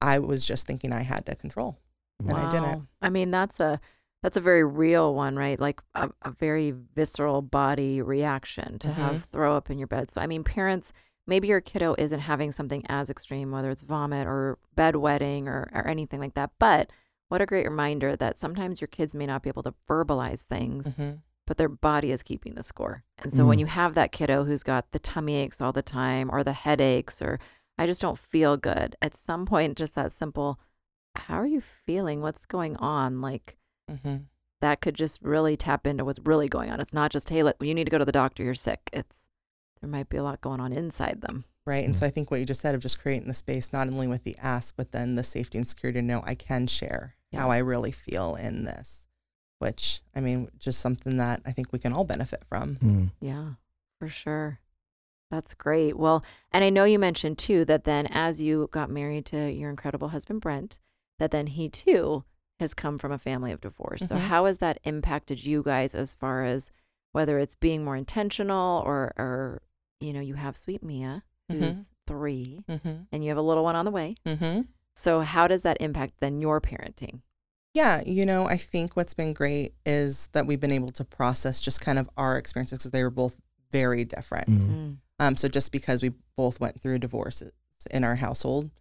I 0.02 0.20
was 0.20 0.46
just 0.46 0.66
thinking 0.66 0.94
I 0.94 1.02
had 1.02 1.26
to 1.26 1.36
control. 1.36 1.78
And 2.26 2.38
I 2.38 2.50
didn't. 2.50 2.88
I 3.02 3.10
mean, 3.10 3.32
that's 3.32 3.60
a 3.60 3.80
that's 4.22 4.38
a 4.38 4.42
very 4.42 4.64
real 4.66 5.14
one, 5.16 5.36
right? 5.38 5.60
Like 5.60 5.82
a, 5.96 6.10
a 6.22 6.32
very 6.32 6.72
visceral 6.72 7.42
body 7.42 8.02
reaction 8.02 8.78
to 8.80 8.90
Mhm. 8.90 8.96
have 8.96 9.26
throw 9.26 9.56
up 9.56 9.70
in 9.70 9.78
your 9.78 9.88
bed. 9.88 10.12
So 10.12 10.22
I 10.22 10.28
mean, 10.28 10.44
parents, 10.44 10.92
maybe 11.30 11.48
your 11.48 11.62
kiddo 11.62 11.96
isn't 11.98 12.20
having 12.22 12.52
something 12.52 12.84
as 12.90 13.10
extreme, 13.10 13.52
whether 13.52 13.70
it's 13.70 13.84
vomit 13.84 14.28
or 14.28 14.58
bedwetting 14.76 15.46
or, 15.48 15.70
or 15.74 15.88
anything 15.88 16.20
like 16.20 16.34
that. 16.34 16.52
But 16.60 16.92
what 17.30 17.42
a 17.42 17.46
great 17.46 17.68
reminder 17.68 18.16
that 18.16 18.38
sometimes 18.40 18.82
your 18.82 18.88
kids 18.88 19.14
may 19.16 19.26
not 19.28 19.44
be 19.44 19.50
able 19.50 19.64
to 19.64 19.74
verbalize 19.88 20.42
things, 20.42 20.88
Mhm. 20.88 21.20
but 21.46 21.58
their 21.58 21.70
body 21.70 22.12
is 22.12 22.24
keeping 22.24 22.56
the 22.56 22.64
score. 22.64 23.04
And 23.20 23.32
so 23.32 23.46
when 23.46 23.58
Mm. 23.58 23.62
you 23.62 23.66
have 23.68 23.94
that 23.94 24.12
kiddo 24.12 24.44
who's 24.46 24.64
got 24.64 24.92
the 24.92 25.00
tummy 25.00 25.36
aches 25.36 25.62
all 25.62 25.72
the 25.72 25.82
time 25.84 26.30
or 26.32 26.44
the 26.44 26.54
headaches 26.54 27.22
or 27.22 27.40
I 27.78 27.86
just 27.86 28.02
don't 28.02 28.20
feel 28.20 28.58
good, 28.58 28.96
at 29.02 29.16
some 29.16 29.46
point, 29.46 29.78
just 29.78 29.96
that 29.96 30.12
simple, 30.12 30.60
how 31.16 31.36
are 31.40 31.48
you 31.48 31.62
feeling? 31.62 32.20
What's 32.22 32.46
going 32.46 32.76
on? 32.78 33.22
Like 33.22 33.58
Mhm. 33.90 34.26
that 34.62 34.82
could 34.82 34.96
just 34.96 35.22
really 35.22 35.56
tap 35.56 35.88
into 35.88 36.04
what's 36.04 36.20
really 36.26 36.50
going 36.50 36.70
on. 36.72 36.82
It's 36.82 36.92
not 36.94 37.12
just, 37.12 37.30
hey, 37.30 37.42
let, 37.44 37.56
you 37.62 37.74
need 37.74 37.86
to 37.86 37.92
go 37.92 37.98
to 37.98 38.04
the 38.06 38.12
doctor, 38.12 38.44
you're 38.44 38.54
sick. 38.54 38.90
It's, 38.92 39.29
there 39.82 39.90
might 39.90 40.10
be 40.10 40.18
a 40.18 40.24
lot 40.24 40.42
going 40.42 40.60
on 40.60 40.74
inside 40.74 41.22
them. 41.22 41.46
Right. 41.66 41.86
And 41.86 41.94
Mm. 41.94 41.98
so 42.00 42.06
I 42.06 42.10
think 42.10 42.32
what 42.32 42.40
you 42.40 42.46
just 42.46 42.62
said 42.62 42.74
of 42.76 42.82
just 42.82 43.00
creating 43.00 43.28
the 43.28 43.34
space, 43.34 43.72
not 43.72 43.88
only 43.88 44.08
with 44.08 44.24
the 44.24 44.36
ask, 44.40 44.76
but 44.76 44.92
then 44.92 45.16
the 45.16 45.24
safety 45.24 45.58
and 45.58 45.68
security 45.68 46.00
to 46.00 46.06
know 46.06 46.22
I 46.26 46.36
can 46.36 46.68
share 46.68 47.16
how 47.34 47.52
I 47.52 47.58
really 47.60 47.92
feel 47.92 48.36
in 48.36 48.64
this, 48.64 49.08
which 49.60 50.02
I 50.16 50.20
mean, 50.20 50.50
just 50.58 50.80
something 50.80 51.18
that 51.18 51.42
I 51.46 51.52
think 51.52 51.72
we 51.72 51.78
can 51.80 51.94
all 51.94 52.06
benefit 52.06 52.44
from. 52.44 52.78
Mm. 52.78 53.12
Yeah, 53.22 53.52
for 54.00 54.10
sure. 54.10 54.60
That's 55.30 55.54
great. 55.54 55.96
Well, 55.96 56.24
and 56.52 56.64
I 56.64 56.72
know 56.72 56.86
you 56.86 56.98
mentioned 56.98 57.38
too 57.38 57.66
that 57.66 57.84
then 57.84 58.08
as 58.08 58.42
you 58.42 58.68
got 58.72 58.90
married 58.90 59.28
to 59.28 59.52
your 59.52 59.70
incredible 59.70 60.08
husband, 60.08 60.42
Brent, 60.42 60.80
that 61.20 61.30
then 61.30 61.46
he 61.48 61.70
too 61.70 62.24
has 62.60 62.74
come 62.74 62.98
from 62.98 63.12
a 63.12 63.20
family 63.20 63.52
of 63.52 63.62
divorce. 63.62 64.08
So, 64.08 64.16
Mhm. 64.16 64.22
how 64.22 64.46
has 64.46 64.58
that 64.58 64.80
impacted 64.84 65.46
you 65.46 65.62
guys 65.62 65.94
as 65.94 66.16
far 66.16 66.44
as 66.46 66.72
whether 67.12 67.38
it's 67.38 67.56
being 67.56 67.84
more 67.84 67.96
intentional 67.96 68.82
or, 68.86 69.14
or 69.18 69.62
you 70.00 70.14
know, 70.14 70.20
you 70.22 70.36
have 70.36 70.58
sweet 70.58 70.84
Mia, 70.84 71.24
Mhm. 71.52 71.60
who's 71.60 71.90
three, 72.08 72.64
Mm-hmm. 72.68 73.04
and 73.12 73.24
you 73.24 73.30
have 73.30 73.38
a 73.38 73.42
little 73.42 73.64
one 73.64 73.76
on 73.76 73.86
the 73.86 73.92
way. 73.92 74.16
Mm-hmm. 74.26 74.62
So, 74.96 75.22
how 75.22 75.48
does 75.48 75.62
that 75.64 75.78
impact 75.80 76.16
then 76.20 76.42
your 76.42 76.60
parenting? 76.62 77.22
Yeah, 77.74 78.02
you 78.06 78.26
know, 78.26 78.48
I 78.48 78.58
think 78.58 78.96
what's 78.96 79.14
been 79.14 79.34
great 79.34 79.74
is 79.86 80.28
that 80.34 80.48
we've 80.48 80.60
been 80.60 80.72
able 80.72 80.90
to 80.90 81.06
process 81.06 81.62
just 81.62 81.82
kind 81.82 82.00
of 82.00 82.10
our 82.18 82.38
experiences 82.38 82.80
because 82.80 82.92
they 82.92 83.04
were 83.04 83.10
both 83.12 83.40
very 83.72 84.04
different. 84.06 84.48
Mm. 84.50 84.98
Um, 85.20 85.36
so 85.36 85.48
just 85.48 85.72
because 85.72 86.02
we 86.02 86.14
both 86.36 86.60
went 86.60 86.82
through 86.82 87.00
divorces 87.00 87.52
in 87.92 88.04
our 88.04 88.16
household, 88.16 88.72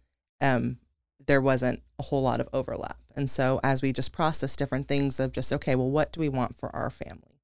um, 0.41 0.77
there 1.25 1.41
wasn't 1.41 1.83
a 1.99 2.03
whole 2.03 2.23
lot 2.23 2.39
of 2.41 2.49
overlap. 2.51 2.97
And 3.15 3.29
so 3.29 3.59
as 3.63 3.81
we 3.81 3.91
just 3.93 4.11
process 4.11 4.55
different 4.55 4.87
things 4.87 5.19
of 5.19 5.31
just, 5.33 5.53
okay, 5.53 5.75
well, 5.75 5.91
what 5.91 6.11
do 6.11 6.19
we 6.19 6.29
want 6.29 6.57
for 6.57 6.73
our 6.75 6.89
family? 6.89 7.38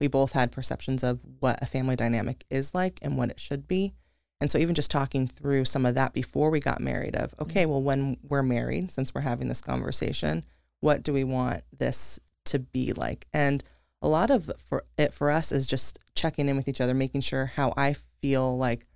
We 0.00 0.08
both 0.08 0.32
had 0.32 0.52
perceptions 0.52 1.04
of 1.04 1.20
what 1.40 1.62
a 1.62 1.66
family 1.66 1.96
dynamic 1.96 2.44
is 2.50 2.74
like 2.74 2.98
and 3.02 3.16
what 3.16 3.30
it 3.30 3.38
should 3.38 3.68
be. 3.68 3.92
And 4.40 4.50
so 4.50 4.58
even 4.58 4.74
just 4.74 4.90
talking 4.90 5.26
through 5.26 5.66
some 5.66 5.84
of 5.84 5.94
that 5.96 6.14
before 6.14 6.50
we 6.50 6.60
got 6.60 6.80
married 6.80 7.14
of, 7.14 7.34
okay, 7.38 7.66
well, 7.66 7.82
when 7.82 8.16
we're 8.22 8.42
married, 8.42 8.90
since 8.90 9.14
we're 9.14 9.20
having 9.20 9.48
this 9.48 9.60
conversation, 9.60 10.44
what 10.80 11.02
do 11.02 11.12
we 11.12 11.24
want 11.24 11.62
this 11.76 12.18
to 12.46 12.58
be 12.58 12.94
like? 12.94 13.26
And 13.34 13.62
a 14.00 14.08
lot 14.08 14.30
of 14.30 14.50
for 14.58 14.84
it 14.96 15.12
for 15.12 15.30
us 15.30 15.52
is 15.52 15.66
just 15.66 15.98
checking 16.14 16.48
in 16.48 16.56
with 16.56 16.68
each 16.68 16.80
other, 16.80 16.94
making 16.94 17.20
sure 17.20 17.46
how 17.46 17.74
I 17.76 17.94
feel 18.22 18.56
like 18.56 18.86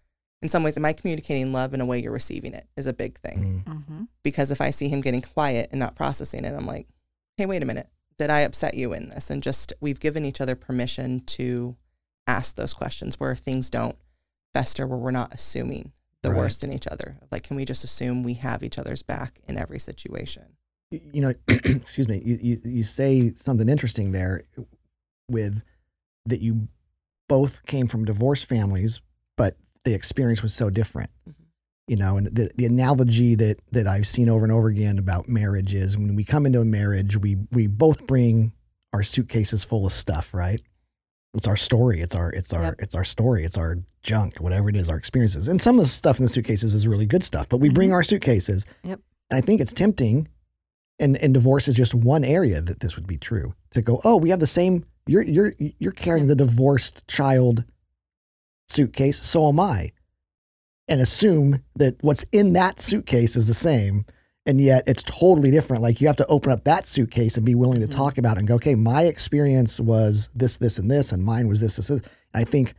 in 0.45 0.51
some 0.51 0.63
ways, 0.63 0.77
am 0.77 0.85
I 0.85 0.93
communicating 0.93 1.53
love 1.53 1.73
in 1.73 1.81
a 1.81 1.87
way 1.87 2.01
you're 2.03 2.13
receiving 2.13 2.53
it 2.53 2.69
is 2.77 2.87
a 2.87 2.93
big 2.93 3.19
thing. 3.19 3.65
Mm. 3.67 3.75
Mm-hmm. 3.75 4.03
Because 4.23 4.51
if 4.51 4.61
I 4.61 4.71
see 4.71 4.91
him 4.91 5.01
getting 5.01 5.23
quiet 5.23 5.71
and 5.71 5.81
not 5.81 5.97
processing 5.97 6.45
it, 6.45 6.55
I'm 6.55 6.67
like, 6.67 6.87
hey, 7.39 7.47
wait 7.47 7.63
a 7.63 7.67
minute. 7.67 7.89
Did 8.19 8.31
I 8.31 8.41
upset 8.41 8.75
you 8.75 8.93
in 8.93 9.09
this? 9.11 9.31
And 9.31 9.43
just 9.43 9.73
we've 9.81 10.01
given 10.01 10.25
each 10.25 10.41
other 10.41 10.55
permission 10.55 11.21
to 11.21 11.77
ask 12.27 12.57
those 12.57 12.75
questions 12.75 13.19
where 13.19 13.35
things 13.35 13.71
don't 13.71 13.97
fester, 14.55 14.87
where 14.87 14.99
we're 14.99 15.11
not 15.11 15.33
assuming 15.35 15.93
the 16.23 16.31
Right. 16.31 16.39
worst 16.39 16.65
in 16.65 16.73
each 16.73 16.87
other. 16.87 17.19
Like, 17.31 17.43
can 17.43 17.57
we 17.57 17.65
just 17.65 17.85
assume 17.85 18.23
we 18.23 18.35
have 18.35 18.63
each 18.63 18.79
other's 18.79 19.03
back 19.03 19.41
in 19.49 19.59
every 19.59 19.79
situation? 19.79 20.57
you 20.91 21.21
know, 21.23 21.35
excuse 21.49 22.07
me, 22.07 22.23
you, 22.25 22.39
you, 22.41 22.61
you 22.65 22.83
say 22.85 23.33
something 23.35 23.69
interesting 23.69 24.13
there 24.13 24.43
with 25.29 25.63
that 26.27 26.41
you 26.41 26.69
both 27.29 27.67
came 27.67 27.89
from 27.89 28.05
divorced 28.05 28.45
families, 28.47 29.01
but 29.37 29.57
the 29.83 29.93
experience 29.93 30.41
was 30.41 30.55
so 30.55 30.71
different. 30.71 31.11
Mhm. 31.29 31.35
You 31.87 31.97
know, 31.97 32.17
and 32.17 32.27
the, 32.29 32.51
the 32.57 32.65
analogy 32.65 33.35
that 33.35 33.59
that 33.73 33.87
I've 33.87 34.07
seen 34.07 34.29
over 34.29 34.45
and 34.45 34.53
over 34.53 34.69
again 34.69 34.99
about 34.99 35.29
marriage 35.29 35.75
is 35.75 35.99
when 35.99 36.17
we 36.17 36.25
come 36.25 36.47
into 36.47 36.61
a 36.61 36.65
marriage, 36.65 37.17
we 37.17 37.37
we 37.53 37.67
both 37.67 38.07
bring 38.07 38.53
our 38.95 39.03
suitcases 39.03 39.65
full 39.65 39.85
of 39.85 39.93
stuff, 39.93 40.33
right? 40.33 40.63
It's 41.35 41.49
our 41.49 41.57
story. 41.57 42.01
It's 42.01 42.15
our 42.15 42.31
it's 42.31 42.53
our 42.53 42.63
Yep. 42.63 42.75
it's 42.79 42.95
our 42.95 43.05
story. 43.05 43.45
It's 43.45 43.59
our 43.59 43.79
junk, 44.03 44.37
whatever 44.37 44.69
it 44.69 44.77
is, 44.77 44.89
our 44.89 44.97
experiences. 44.97 45.49
And 45.49 45.61
some 45.61 45.79
of 45.79 45.85
the 45.85 45.91
stuff 45.91 46.19
in 46.19 46.25
the 46.25 46.29
suitcases 46.29 46.75
is 46.75 46.87
really 46.87 47.07
good 47.07 47.25
stuff, 47.25 47.49
but 47.49 47.59
we 47.59 47.69
bring 47.69 47.89
mm-hmm. 47.89 47.95
our 47.95 48.03
suitcases. 48.03 48.65
Yep. 48.85 49.01
And 49.31 49.39
I 49.39 49.41
think 49.41 49.61
it's 49.61 49.73
tempting, 49.73 50.29
and 50.99 51.17
and 51.17 51.35
divorce 51.35 51.67
is 51.67 51.75
just 51.75 51.95
one 51.95 52.25
area 52.25 52.61
that 52.61 52.81
this 52.81 52.97
would 52.97 53.07
be 53.07 53.17
true 53.17 53.55
to 53.73 53.83
go. 53.83 54.01
Oh, 54.05 54.17
we 54.17 54.31
have 54.31 54.41
the 54.41 54.47
same. 54.47 54.85
You're 55.07 55.23
you're 55.23 55.55
you're 55.59 55.93
carrying 55.93 56.29
the 56.29 56.37
divorced 56.37 57.07
child 57.09 57.65
suitcase. 58.69 59.21
So 59.23 59.49
am 59.49 59.59
I, 59.59 59.93
and 60.89 61.01
assume 61.01 61.63
that 61.77 61.97
what's 62.03 62.25
in 62.33 62.53
that 62.55 62.81
suitcase 62.81 63.37
is 63.37 63.47
the 63.47 63.55
same. 63.55 64.05
And 64.47 64.61
yet 64.61 64.85
it's 64.87 65.03
totally 65.03 65.51
different. 65.51 65.83
Like 65.83 66.01
you 66.01 66.07
have 66.07 66.19
to 66.19 66.27
open 66.27 66.53
up 66.53 66.65
that 66.65 66.87
suitcase 66.87 67.37
and 67.39 67.47
be 67.47 67.55
willing 67.55 67.81
to 67.81 67.87
Mhm. 67.87 67.93
talk 67.97 68.19
about 68.19 68.37
it 68.37 68.41
and 68.41 68.49
go, 68.49 68.57
okay, 68.57 68.75
my 68.75 69.05
experience 69.05 69.81
was 69.81 70.29
this, 70.35 70.59
this, 70.59 70.79
and 70.79 70.91
this, 70.91 71.13
and 71.13 71.23
mine 71.25 71.49
was 71.49 71.61
this, 71.63 71.77
this, 71.77 71.89
this. 71.89 72.03
I 72.35 72.45
think 72.45 72.75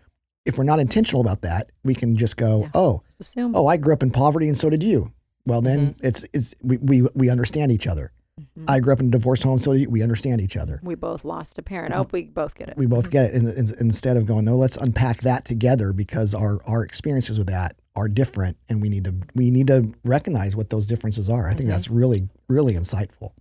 if 0.45 0.57
we're 0.59 0.63
not 0.63 0.79
intentional 0.79 1.21
about 1.21 1.41
that, 1.41 1.71
we 1.83 1.95
can 1.95 2.15
just 2.17 2.37
go, 2.37 2.61
Yeah. 2.61 2.69
oh, 2.75 3.01
assume. 3.19 3.55
oh, 3.55 3.65
I 3.65 3.77
grew 3.77 3.93
up 3.93 4.03
in 4.03 4.11
poverty 4.11 4.47
and 4.47 4.55
so 4.57 4.69
did 4.69 4.83
you. 4.83 5.11
Well, 5.47 5.61
then 5.61 5.95
it's 6.01 6.23
it's 6.33 6.53
we, 6.61 6.77
we 6.77 7.01
we 7.15 7.29
understand 7.29 7.71
each 7.71 7.87
other. 7.87 8.11
Mhm. 8.39 8.65
I 8.67 8.79
grew 8.79 8.93
up 8.93 8.99
in 8.99 9.07
a 9.07 9.11
divorced 9.11 9.41
home, 9.43 9.57
so 9.59 9.73
did 9.73 9.81
you. 9.83 9.89
We 9.89 10.01
understand 10.03 10.41
each 10.41 10.57
other. 10.57 10.79
we 10.83 10.93
both 10.95 11.23
lost 11.25 11.57
a 11.57 11.61
parent. 11.63 11.93
Oh, 11.95 12.07
we 12.11 12.23
both 12.25 12.53
get 12.55 12.69
it. 12.69 12.77
We 12.77 12.85
both 12.85 13.07
Mhm. 13.07 13.11
get 13.11 13.25
it. 13.33 13.35
And, 13.35 13.47
and 13.47 13.71
instead 13.79 14.17
of 14.17 14.25
going, 14.27 14.45
no, 14.45 14.55
let's 14.55 14.75
unpack 14.77 15.21
that 15.21 15.45
together 15.45 15.93
because 15.93 16.35
our 16.35 16.59
our 16.67 16.83
experiences 16.83 17.37
with 17.39 17.47
that 17.47 17.75
are 17.95 18.07
different, 18.07 18.57
and 18.69 18.81
we 18.81 18.89
need 18.89 19.03
to 19.05 19.15
we 19.33 19.51
need 19.51 19.67
to 19.67 19.93
recognize 20.03 20.55
what 20.55 20.69
those 20.69 20.87
differences 20.87 21.29
are. 21.29 21.47
I 21.49 21.53
think 21.53 21.67
Mhm. 21.69 21.73
that's 21.73 21.89
really 21.89 22.29
really 22.49 22.73
insightful. 22.73 23.31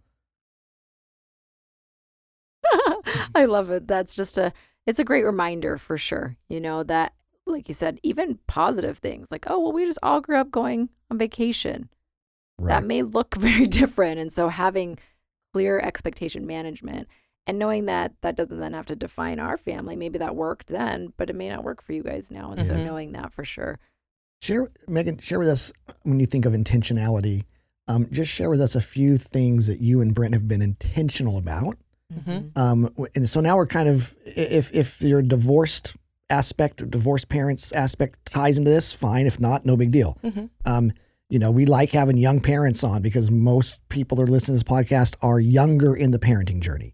I 3.34 3.44
love 3.46 3.70
it. 3.70 3.86
That's 3.86 4.14
just 4.14 4.38
a 4.38 4.52
it's 4.86 4.98
a 4.98 5.04
great 5.04 5.24
reminder 5.24 5.78
for 5.78 5.96
sure. 5.96 6.36
You 6.48 6.60
know 6.60 6.82
that 6.84 7.14
like 7.46 7.68
you 7.68 7.74
said, 7.74 8.00
even 8.02 8.38
positive 8.46 8.98
things 8.98 9.30
like, 9.30 9.44
oh 9.48 9.60
well, 9.60 9.72
we 9.72 9.84
just 9.86 9.98
all 10.02 10.20
grew 10.20 10.36
up 10.38 10.50
going 10.50 10.88
on 11.10 11.18
vacation. 11.18 11.88
Right. 12.58 12.68
That 12.68 12.84
may 12.86 13.02
look 13.02 13.34
very 13.38 13.66
different, 13.66 14.18
and 14.20 14.32
so 14.32 14.48
having 14.48 14.98
clear 15.52 15.78
expectation 15.80 16.46
management 16.46 17.06
and 17.46 17.58
knowing 17.58 17.84
that 17.86 18.12
that 18.22 18.36
doesn't 18.36 18.58
then 18.58 18.72
have 18.72 18.86
to 18.86 18.96
define 18.96 19.38
our 19.38 19.56
family. 19.56 19.94
Maybe 19.96 20.18
that 20.18 20.34
worked 20.34 20.68
then, 20.68 21.12
but 21.16 21.28
it 21.30 21.36
may 21.36 21.48
not 21.50 21.62
work 21.62 21.82
for 21.82 21.92
you 21.92 22.02
guys 22.02 22.30
now. 22.30 22.52
And 22.52 22.66
so 22.66 22.74
Mhm. 22.74 22.84
knowing 22.84 23.12
that 23.12 23.32
for 23.32 23.44
sure. 23.44 23.78
Share, 24.44 24.68
Megan, 24.86 25.16
share 25.16 25.38
with 25.38 25.48
us 25.48 25.72
when 26.02 26.20
you 26.20 26.26
think 26.26 26.44
of 26.44 26.52
intentionality. 26.52 27.44
Um, 27.88 28.08
just 28.10 28.30
share 28.30 28.50
with 28.50 28.60
us 28.60 28.74
a 28.74 28.80
few 28.82 29.16
things 29.16 29.68
that 29.68 29.80
you 29.80 30.02
and 30.02 30.14
Brent 30.14 30.34
have 30.34 30.46
been 30.46 30.60
intentional 30.60 31.38
about. 31.38 31.78
Mhm. 32.12 32.54
Um, 32.54 32.90
and 33.14 33.26
so 33.28 33.40
now 33.40 33.56
we're 33.56 33.66
kind 33.66 33.88
of 33.88 34.14
if 34.26 34.70
if 34.74 35.00
your 35.00 35.22
divorced 35.22 35.94
aspect, 36.28 36.90
divorced 36.90 37.30
parents 37.30 37.72
aspect 37.72 38.18
ties 38.26 38.58
into 38.58 38.70
this, 38.70 38.92
fine. 38.92 39.26
If 39.26 39.40
not, 39.40 39.64
no 39.64 39.78
big 39.78 39.90
deal. 39.90 40.18
Mhm. 40.22 40.50
Um, 40.66 40.92
you 41.30 41.38
know, 41.38 41.50
we 41.50 41.64
like 41.64 41.90
having 41.90 42.18
young 42.18 42.40
parents 42.40 42.84
on 42.84 43.00
because 43.00 43.30
most 43.30 43.80
people 43.88 44.16
that 44.16 44.24
are 44.24 44.26
listening 44.26 44.58
to 44.58 44.62
this 44.64 44.70
podcast 44.76 45.16
are 45.22 45.40
younger 45.40 45.96
in 45.96 46.10
the 46.10 46.18
parenting 46.18 46.60
journey. 46.60 46.92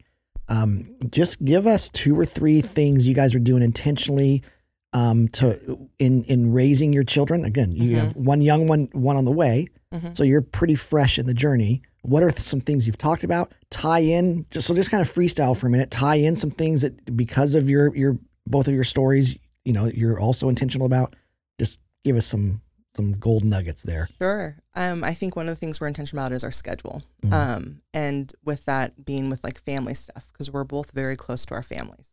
Um, 0.49 0.95
just 1.11 1.45
give 1.45 1.67
us 1.67 1.91
two 1.91 2.17
or 2.19 2.25
three 2.25 2.61
things 2.61 3.09
you 3.09 3.15
guys 3.15 3.35
are 3.35 3.41
doing 3.41 3.63
intentionally 3.65 4.45
um, 4.93 5.29
to 5.29 5.89
in 5.99 6.25
in 6.25 6.53
raising 6.53 6.93
your 6.93 7.05
children. 7.05 7.45
Again, 7.45 7.73
you 7.73 7.93
Mhm. 7.93 7.99
have 8.01 8.17
one 8.17 8.41
young 8.43 8.67
one, 8.67 8.89
one 8.93 9.17
on 9.17 9.25
the 9.25 9.31
way, 9.33 9.69
Mhm. 9.95 10.17
so 10.17 10.23
you're 10.25 10.43
pretty 10.43 10.75
fresh 10.75 11.19
in 11.19 11.27
the 11.27 11.35
journey. 11.35 11.83
What 12.03 12.23
are 12.23 12.31
some 12.31 12.61
things 12.61 12.87
you've 12.87 12.99
talked 12.99 13.25
about? 13.25 13.53
Tie 13.71 14.01
in 14.01 14.47
just 14.51 14.67
so 14.67 14.75
just 14.75 14.91
kind 14.91 15.01
of 15.03 15.13
freestyle 15.13 15.57
for 15.57 15.67
a 15.67 15.71
minute. 15.71 15.91
Tie 15.91 16.17
in 16.17 16.35
some 16.35 16.51
things 16.51 16.83
that 16.83 17.17
because 17.17 17.55
of 17.55 17.69
your 17.71 17.95
your 17.97 18.19
both 18.47 18.67
of 18.69 18.75
your 18.75 18.85
stories, 18.85 19.37
you 19.65 19.73
know, 19.73 19.87
you're 19.87 20.19
also 20.19 20.49
intentional 20.49 20.87
about. 20.87 21.15
Just 21.59 21.79
give 22.05 22.17
us 22.17 22.27
some 22.27 22.63
some 22.97 23.13
gold 23.13 23.45
nuggets 23.45 23.85
there. 23.85 24.09
Sure. 24.19 24.57
Um, 24.75 25.05
I 25.05 25.15
think 25.15 25.37
one 25.37 25.49
of 25.49 25.55
the 25.55 25.61
things 25.61 25.81
we're 25.81 25.87
intentional 25.87 26.25
about 26.25 26.33
is 26.33 26.43
our 26.43 26.51
schedule. 26.51 27.05
Mhm. 27.23 27.33
Um, 27.33 27.81
and 27.95 28.33
with 28.45 28.65
that 28.65 29.05
being 29.05 29.31
with 29.31 29.45
like 29.45 29.63
family 29.63 29.95
stuff, 29.95 30.27
because 30.33 30.51
we're 30.51 30.65
both 30.65 30.91
very 30.91 31.15
close 31.15 31.47
to 31.47 31.55
our 31.55 31.63
families 31.63 32.09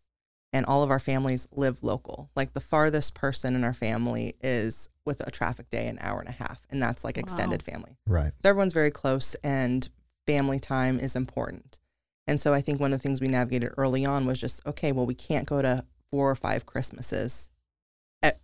and 0.57 0.65
all 0.65 0.81
of 0.83 0.89
our 0.89 0.99
families 0.99 1.47
live 1.51 1.83
local. 1.83 2.29
Like 2.35 2.53
the 2.53 2.59
farthest 2.59 3.13
person 3.13 3.55
in 3.55 3.63
our 3.63 3.73
family 3.73 4.35
is 4.41 4.89
with 5.05 5.21
a 5.25 5.29
traffic 5.31 5.69
day, 5.69 5.87
an 5.87 5.99
hour 6.01 6.19
and 6.19 6.27
a 6.27 6.33
half. 6.33 6.59
And 6.69 6.81
that's 6.81 7.03
like 7.03 7.17
extended 7.17 7.61
family. 7.63 7.95
Right. 8.07 8.33
So 8.43 8.49
everyone's 8.49 8.73
very 8.73 8.91
close 8.91 9.35
and 9.43 9.87
family 10.25 10.59
time 10.59 10.99
is 10.99 11.15
important. 11.15 11.79
And 12.25 12.41
so 12.41 12.53
I 12.53 12.59
think 12.61 12.79
one 12.79 12.91
of 12.91 12.99
the 12.99 13.03
things 13.03 13.21
we 13.21 13.27
navigated 13.27 13.69
early 13.77 14.03
on 14.03 14.25
was 14.25 14.39
just, 14.39 14.65
okay, 14.65 14.91
well, 14.91 15.05
we 15.05 15.13
can't 15.13 15.47
go 15.47 15.61
to 15.61 15.85
four 16.11 16.29
or 16.29 16.35
five 16.35 16.65
Christmases 16.65 17.49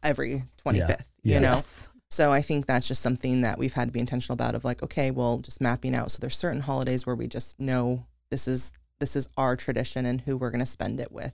every 0.02 0.44
25th, 0.66 1.04
Yeah. 1.24 1.36
you 1.36 1.40
know? 1.40 1.54
Yes. 1.54 1.88
So 2.10 2.32
I 2.32 2.42
think 2.44 2.68
that's 2.68 2.88
just 2.88 3.02
something 3.02 3.42
that 3.42 3.58
we've 3.58 3.74
had 3.74 3.88
to 3.88 3.92
be 3.92 4.00
intentional 4.00 4.36
about 4.36 4.54
of 4.54 4.64
like, 4.64 4.84
okay, 4.84 5.10
well, 5.10 5.40
just 5.40 5.60
mapping 5.60 5.96
out. 5.96 6.12
So 6.12 6.20
there's 6.22 6.38
certain 6.38 6.62
holidays 6.62 7.08
where 7.08 7.16
we 7.16 7.28
just 7.28 7.60
know 7.60 8.06
this 8.30 8.48
is 8.48 8.72
this 9.00 9.16
is 9.18 9.28
our 9.36 9.56
tradition 9.58 10.06
and 10.06 10.22
who 10.22 10.38
we're 10.38 10.52
going 10.52 10.60
to 10.60 10.66
spend 10.66 11.00
it 11.02 11.12
with 11.12 11.34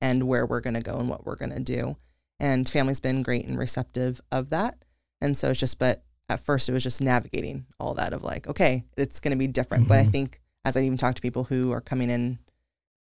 and 0.00 0.24
where 0.28 0.46
we're 0.46 0.60
going 0.60 0.74
to 0.74 0.80
go 0.80 0.96
and 0.98 1.08
what 1.08 1.24
we're 1.26 1.36
going 1.36 1.52
to 1.52 1.60
do. 1.60 1.96
And 2.40 2.68
family's 2.68 3.00
been 3.00 3.22
great 3.22 3.46
and 3.46 3.58
receptive 3.58 4.20
of 4.30 4.50
that. 4.50 4.78
And 5.20 5.36
so 5.36 5.50
it's 5.50 5.60
just 5.60 5.78
but 5.78 6.04
at 6.28 6.40
first 6.40 6.68
it 6.68 6.72
was 6.72 6.82
just 6.82 7.02
navigating 7.02 7.66
all 7.80 7.94
that 7.94 8.12
of 8.12 8.22
like, 8.22 8.46
okay, 8.46 8.84
it's 8.96 9.18
going 9.18 9.32
to 9.32 9.36
be 9.38 9.46
different. 9.48 9.88
But 9.88 9.98
I 9.98 10.04
Mhm. 10.04 10.10
think 10.12 10.40
as 10.64 10.76
I 10.76 10.82
even 10.82 10.98
talk 10.98 11.14
to 11.14 11.22
people 11.22 11.44
who 11.44 11.72
are 11.72 11.80
coming 11.80 12.10
in 12.10 12.38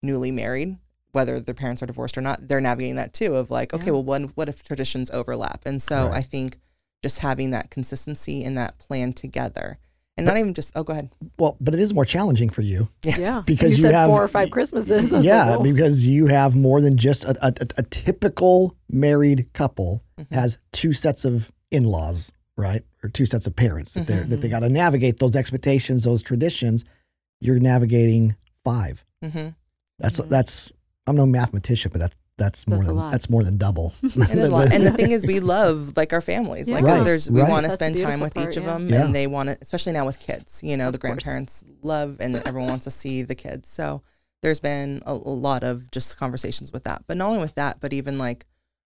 newly 0.01 0.31
married, 0.31 0.77
whether 1.11 1.39
their 1.39 1.53
parents 1.55 1.83
are 1.83 1.87
divorced 1.87 2.17
or 2.17 2.21
not, 2.21 2.47
they're 2.47 2.61
navigating 2.61 2.95
that 2.95 3.13
too 3.13 3.35
of 3.35 3.51
like, 3.51 3.73
okay, 3.73 3.91
well, 3.91 4.03
what, 4.03 4.21
what 4.37 4.49
if 4.49 4.63
traditions 4.63 5.11
overlap? 5.11 5.63
And 5.65 5.81
so 5.81 6.07
Right. 6.07 6.17
I 6.17 6.21
think 6.21 6.59
just 7.03 7.19
having 7.19 7.51
that 7.51 7.69
consistency 7.69 8.43
and 8.43 8.57
that 8.57 8.77
plan 8.79 9.13
together 9.13 9.77
and 10.17 10.25
not 10.25 10.37
even 10.37 10.53
just, 10.53 10.71
oh, 10.75 10.83
go 10.83 10.93
ahead. 10.93 11.09
Well, 11.37 11.55
but 11.61 11.73
it 11.73 11.79
is 11.79 11.93
more 11.93 12.05
challenging 12.05 12.49
for 12.49 12.61
you. 12.61 12.89
Yes. 13.03 13.19
Yeah. 13.19 13.41
Because 13.45 13.71
you, 13.71 13.77
you 13.77 13.81
said 13.83 13.93
have- 13.93 14.09
four 14.09 14.23
or 14.23 14.27
five 14.27 14.49
Christmases. 14.51 15.11
Yeah, 15.23 15.55
like, 15.55 15.63
because 15.63 16.05
you 16.07 16.27
have 16.27 16.55
more 16.55 16.81
than 16.81 16.97
just 16.97 17.23
a, 17.25 17.37
a, 17.45 17.53
a- 17.61 17.67
a 17.79 17.83
typical 17.83 18.75
married 18.89 19.47
couple 19.53 20.03
Mhm. 20.19 20.33
has 20.33 20.57
two 20.71 20.93
sets 20.93 21.25
of 21.25 21.51
in-laws, 21.71 22.31
right? 22.57 22.81
Or 23.03 23.09
two 23.09 23.25
sets 23.27 23.45
of 23.45 23.55
parents 23.55 23.93
that 23.93 24.07
they 24.07 24.17
are 24.17 24.23
that 24.23 24.37
they 24.37 24.47
Mhm. 24.47 24.51
got 24.51 24.59
to 24.61 24.69
navigate 24.69 25.19
those 25.19 25.35
expectations, 25.35 26.03
those 26.05 26.23
traditions. 26.23 26.83
You're 27.39 27.59
navigating 27.59 28.35
five. 28.63 29.05
Mhm. 29.23 29.53
That's 29.99 30.19
Mhm. 30.19 30.29
that's 30.29 30.71
I'm 31.05 31.15
no 31.15 31.25
mathematician, 31.27 31.91
but 31.91 31.99
that's 31.99 32.15
that's 32.37 32.67
more 32.67 32.77
That's 32.77 32.89
a 32.89 32.93
than 32.93 33.11
that's 33.11 33.29
more 33.29 33.43
than 33.43 33.57
double. 33.57 33.93
It 34.03 34.29
is 34.37 34.51
lot. 34.51 34.71
And 34.71 34.85
the 34.85 34.91
thing 34.91 35.11
is, 35.11 35.25
we 35.25 35.39
love 35.55 35.93
like 35.97 36.13
our 36.13 36.21
families. 36.21 36.69
Like 36.69 36.83
Right, 36.83 37.03
there's, 37.03 37.29
we 37.31 37.41
right. 37.41 37.49
want 37.49 37.65
to 37.65 37.71
spend 37.71 37.97
time 37.97 38.19
with 38.19 38.35
part, 38.35 38.49
each 38.51 38.57
of 38.57 38.63
yeah. 38.63 38.73
them, 38.73 38.89
Yeah. 38.89 39.05
and 39.05 39.15
they 39.15 39.25
want 39.27 39.49
to, 39.49 39.57
especially 39.61 39.93
now 39.93 40.05
with 40.05 40.19
kids. 40.19 40.61
You 40.63 40.77
know, 40.77 40.87
Of 40.87 40.93
the 40.93 40.99
course. 40.99 41.11
grandparents 41.23 41.63
love, 41.81 42.17
and 42.19 42.35
everyone 42.35 42.69
wants 42.69 42.83
to 42.85 42.91
see 42.91 43.23
the 43.23 43.35
kids. 43.35 43.69
So 43.69 44.03
there's 44.43 44.59
been 44.59 45.01
a, 45.05 45.13
a 45.13 45.13
lot 45.13 45.63
of 45.63 45.89
just 45.91 46.17
conversations 46.17 46.71
with 46.71 46.83
that. 46.83 47.03
But 47.07 47.17
not 47.17 47.27
only 47.29 47.39
with 47.39 47.55
that, 47.55 47.79
but 47.79 47.91
even 47.91 48.17
like 48.19 48.45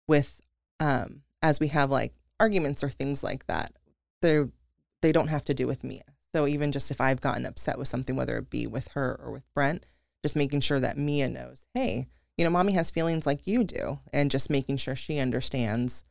with 0.07 0.41
um, 0.81 1.21
as 1.41 1.59
we 1.61 1.67
have 1.69 1.89
like 1.89 2.13
arguments 2.39 2.83
or 2.83 2.89
things 2.89 3.23
like 3.23 3.47
that, 3.47 3.71
they 4.21 4.43
they 5.01 5.11
don't 5.13 5.29
have 5.29 5.45
to 5.45 5.53
do 5.53 5.65
with 5.65 5.83
Mia. 5.83 6.03
So 6.35 6.45
even 6.45 6.71
just 6.73 6.91
if 6.91 6.99
I've 6.99 7.21
gotten 7.21 7.45
upset 7.45 7.77
with 7.79 7.87
something, 7.87 8.15
whether 8.17 8.37
it 8.37 8.49
be 8.49 8.67
with 8.67 8.89
her 8.89 9.17
or 9.23 9.31
with 9.31 9.43
Brent, 9.53 9.85
just 10.23 10.35
making 10.35 10.59
sure 10.59 10.79
that 10.81 10.97
Mia 10.97 11.29
knows, 11.29 11.65
hey, 11.73 12.07
you 12.39 12.45
know, 12.45 12.49
mommy 12.49 12.71
has 12.71 12.89
feelings 12.89 13.25
like 13.25 13.45
you 13.45 13.65
do, 13.65 13.99
and 14.13 14.31
just 14.31 14.49
making 14.49 14.77
sure 14.77 14.95
she 14.95 15.19
understands, 15.19 16.05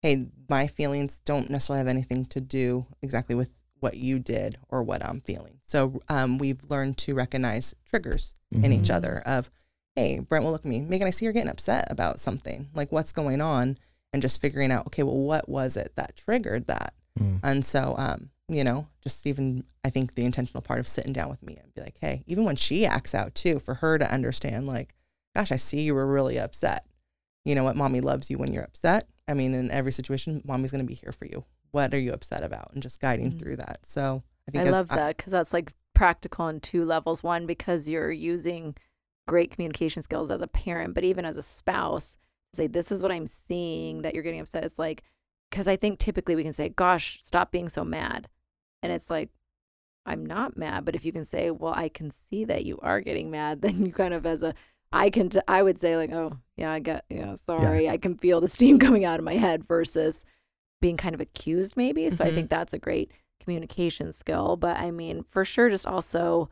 hey, 0.00 0.26
my 0.48 0.66
feelings 0.66 1.20
don't 1.26 1.50
necessarily 1.50 1.80
have 1.80 1.88
anything 1.88 2.24
to 2.24 2.40
do 2.40 2.86
exactly 3.02 3.34
with 3.34 3.50
what 3.80 3.98
you 3.98 4.18
did 4.18 4.56
or 4.70 4.82
what 4.82 5.04
I'm 5.04 5.20
feeling. 5.20 5.60
So 5.66 6.00
um, 6.08 6.38
we've 6.38 6.64
learned 6.70 6.96
to 6.98 7.14
recognize 7.14 7.74
triggers 7.84 8.34
in 8.50 8.72
each 8.72 8.88
Mhm. 8.88 8.94
other 8.94 9.18
of, 9.26 9.50
hey, 9.94 10.20
Brent 10.20 10.42
will 10.42 10.52
look 10.52 10.64
at 10.64 10.70
me, 10.70 10.80
Megan, 10.80 11.06
I 11.06 11.10
see 11.10 11.26
you're 11.26 11.34
getting 11.34 11.50
upset 11.50 11.86
about 11.90 12.18
something. 12.18 12.70
Like, 12.74 12.90
what's 12.90 13.12
going 13.12 13.42
on? 13.42 13.76
And 14.14 14.22
just 14.22 14.40
figuring 14.40 14.72
out, 14.72 14.86
okay, 14.86 15.02
well, 15.02 15.18
what 15.18 15.50
was 15.50 15.76
it 15.76 15.92
that 15.96 16.16
triggered 16.16 16.66
that? 16.68 16.94
Mm. 17.20 17.40
And 17.42 17.64
so, 17.66 17.94
um, 17.98 18.30
you 18.48 18.64
know, 18.64 18.86
just 19.02 19.26
even 19.26 19.64
I 19.84 19.90
think 19.90 20.14
the 20.14 20.24
intentional 20.24 20.62
part 20.62 20.80
of 20.80 20.88
sitting 20.88 21.12
down 21.12 21.28
with 21.28 21.42
me 21.42 21.58
and 21.62 21.74
be 21.74 21.82
like, 21.82 21.98
hey, 22.00 22.24
even 22.26 22.44
when 22.44 22.56
she 22.56 22.86
acts 22.86 23.14
out 23.14 23.34
too, 23.34 23.58
for 23.58 23.74
her 23.74 23.98
to 23.98 24.10
understand, 24.10 24.66
like, 24.66 24.94
gosh, 25.34 25.52
I 25.52 25.56
see 25.56 25.80
you 25.82 25.94
were 25.94 26.06
really 26.06 26.38
upset. 26.38 26.86
You 27.44 27.54
know 27.54 27.64
what? 27.64 27.76
Mommy 27.76 28.00
loves 28.00 28.30
you 28.30 28.38
when 28.38 28.52
you're 28.52 28.64
upset. 28.64 29.08
I 29.26 29.34
mean, 29.34 29.54
in 29.54 29.70
every 29.70 29.92
situation, 29.92 30.42
mommy's 30.44 30.70
going 30.70 30.84
to 30.84 30.86
be 30.86 30.94
here 30.94 31.12
for 31.12 31.26
you. 31.26 31.44
What 31.70 31.92
are 31.94 31.98
you 31.98 32.12
upset 32.12 32.42
about? 32.42 32.72
And 32.72 32.82
just 32.82 33.00
guiding 33.00 33.32
Mhm. 33.32 33.38
through 33.38 33.56
that. 33.56 33.84
So 33.84 34.22
I 34.46 34.50
I 34.50 34.50
think 34.52 34.66
as 34.66 34.72
love 34.72 34.88
that 34.88 35.16
because 35.16 35.32
that's 35.32 35.52
like 35.52 35.72
practical 35.94 36.44
on 36.46 36.60
two 36.60 36.84
levels. 36.84 37.22
One, 37.22 37.46
because 37.46 37.88
you're 37.88 38.10
using 38.12 38.74
great 39.26 39.50
communication 39.50 40.00
skills 40.02 40.30
as 40.30 40.40
a 40.40 40.46
parent, 40.46 40.94
but 40.94 41.04
even 41.04 41.24
as 41.24 41.36
a 41.36 41.42
spouse, 41.42 42.16
say, 42.54 42.66
This 42.66 42.90
is 42.90 43.02
what 43.02 43.12
I'm 43.12 43.26
seeing 43.26 44.02
that 44.02 44.14
you're 44.14 44.22
getting 44.22 44.40
upset. 44.40 44.64
It's 44.64 44.78
like, 44.78 45.02
because 45.50 45.68
I 45.68 45.76
think 45.76 45.98
typically 45.98 46.34
we 46.36 46.42
can 46.42 46.52
say, 46.54 46.70
Gosh, 46.70 47.18
stop 47.20 47.50
being 47.52 47.68
so 47.68 47.84
mad. 47.84 48.28
And 48.82 48.90
it's 48.92 49.10
like, 49.10 49.30
I'm 50.06 50.24
not 50.24 50.56
mad. 50.56 50.84
But 50.86 50.94
if 50.94 51.04
you 51.04 51.12
can 51.12 51.24
say, 51.24 51.50
Well, 51.50 51.74
I 51.74 51.90
can 51.90 52.10
see 52.10 52.44
that 52.46 52.64
you 52.64 52.78
are 52.80 53.00
getting 53.02 53.30
mad, 53.30 53.60
then 53.62 53.84
you 53.84 53.92
kind 53.92 54.14
of, 54.14 54.24
as 54.24 54.42
a, 54.42 54.54
I 54.92 55.10
can, 55.10 55.28
t- 55.30 55.40
I 55.46 55.62
would 55.62 55.78
say, 55.78 55.96
like, 55.96 56.10
Oh, 56.12 56.38
yeah, 56.56 56.72
I 56.72 56.78
get, 56.80 57.04
yeah, 57.08 57.34
sorry. 57.34 57.88
I 57.88 57.98
can 57.98 58.16
feel 58.16 58.40
the 58.40 58.48
steam 58.48 58.78
coming 58.86 59.04
out 59.04 59.18
of 59.18 59.24
my 59.24 59.34
head 59.36 59.64
versus 59.66 60.24
being 60.80 60.96
kind 60.96 61.14
of 61.14 61.20
accused, 61.20 61.76
maybe. 61.76 62.08
So 62.10 62.24
I 62.24 62.28
Mhm. 62.30 62.34
think 62.34 62.50
that's 62.50 62.72
a 62.72 62.78
great 62.78 63.10
communication 63.40 64.12
skill. 64.12 64.56
But 64.56 64.78
I 64.78 64.90
mean, 64.90 65.22
for 65.24 65.44
sure, 65.44 65.68
just 65.70 65.86
also, 65.86 66.48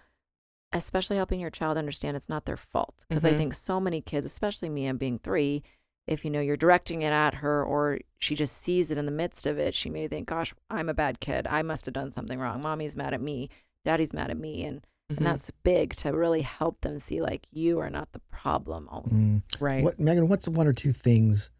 especially 0.73 1.16
helping 1.16 1.40
your 1.40 1.50
child 1.50 1.78
understand 1.78 2.16
it's 2.16 2.28
not 2.28 2.45
their 2.45 2.57
fault. 2.57 3.05
Because 3.09 3.25
I 3.25 3.33
Mhm. 3.33 3.37
think 3.37 3.55
so 3.55 3.81
many 3.81 4.00
kids, 4.00 4.26
especially 4.26 4.69
me, 4.69 4.87
and 4.87 4.99
being 4.99 5.19
three, 5.19 5.62
if 6.07 6.25
you 6.25 6.31
know 6.31 6.40
you're 6.40 6.57
directing 6.57 7.02
it 7.02 7.12
at 7.12 7.35
her 7.35 7.64
or 7.64 7.99
she 8.19 8.35
just 8.37 8.57
sees 8.57 8.90
it 8.90 8.99
in 8.99 9.07
the 9.07 9.12
midst 9.12 9.47
of 9.47 9.59
it, 9.59 9.75
she 9.75 9.90
may 9.90 10.07
think, 10.09 10.28
"Gosh, 10.28 10.55
I'm 10.71 10.88
a 10.88 10.95
bad 10.95 11.21
kid. 11.21 11.47
I 11.49 11.62
must 11.62 11.85
have 11.87 11.95
done 11.95 12.11
something 12.12 12.38
wrong. 12.38 12.62
Mommy's 12.62 12.97
mad 12.97 13.14
at 13.14 13.21
me. 13.21 13.49
Daddy's 13.85 14.12
mad 14.12 14.31
at 14.31 14.37
me," 14.38 14.64
and 14.64 14.87
Mhm. 15.10 15.18
and 15.18 15.26
that's 15.26 15.50
big 15.62 15.94
to 15.96 16.10
really 16.10 16.42
help 16.42 16.80
them 16.80 16.98
see 16.98 17.20
like 17.22 17.46
you 17.52 17.78
are 17.78 17.90
not 17.90 18.12
the 18.12 18.18
problem. 18.30 18.88
Always. 18.88 19.12
Mm. 19.12 19.42
right. 19.60 19.84
What, 19.84 20.00
Megan, 20.00 20.28
what's 20.28 20.48
one 20.48 20.66
or 20.66 20.72
two 20.72 20.92
things 20.92 21.50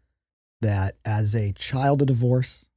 that 0.61 0.97
as 1.05 1.35
a 1.35 1.53
child 1.53 2.01
of 2.01 2.07
divorce, 2.07 2.67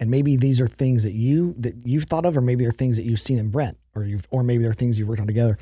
and 0.00 0.10
maybe 0.10 0.36
these 0.36 0.60
are 0.60 0.68
things 0.68 1.04
that 1.04 1.12
you 1.12 1.54
that 1.58 1.86
you've 1.86 2.04
thought 2.04 2.26
of, 2.26 2.36
or 2.36 2.40
maybe 2.40 2.64
they're 2.64 2.72
things 2.72 2.96
that 2.96 3.04
you've 3.04 3.20
seen 3.20 3.38
in 3.38 3.50
Brent, 3.50 3.78
or 3.94 4.04
you've 4.04 4.26
or 4.30 4.42
maybe 4.42 4.62
they're 4.62 4.72
things 4.72 4.98
you've 4.98 5.08
worked 5.08 5.20
on 5.20 5.26
together. 5.26 5.58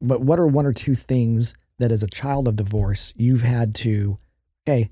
But 0.00 0.20
what 0.20 0.38
are 0.38 0.46
one 0.46 0.66
or 0.66 0.72
two 0.72 0.94
things 0.94 1.54
that 1.78 1.92
as 1.92 2.02
a 2.02 2.08
child 2.08 2.48
of 2.48 2.56
divorce 2.56 3.12
you've 3.16 3.42
had 3.42 3.74
to, 3.76 4.18
okay, 4.66 4.90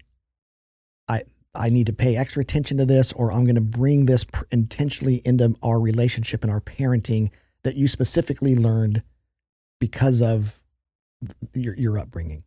I 1.08 1.22
I 1.54 1.68
need 1.68 1.86
to 1.86 1.92
pay 1.92 2.16
extra 2.16 2.42
attention 2.42 2.78
to 2.78 2.86
this, 2.86 3.12
or 3.12 3.32
I'm 3.32 3.44
going 3.44 3.56
to 3.56 3.60
bring 3.60 4.06
this 4.06 4.22
pr- 4.24 4.44
intentionally 4.52 5.20
into 5.24 5.56
our 5.64 5.80
relationship 5.80 6.44
and 6.44 6.50
our 6.50 6.60
parenting 6.60 7.30
that 7.62 7.76
you 7.76 7.88
specifically 7.88 8.54
learned 8.56 9.02
because 9.78 10.22
of 10.22 10.60
your 11.54 11.74
your 11.76 11.98
upbringing. 11.98 12.44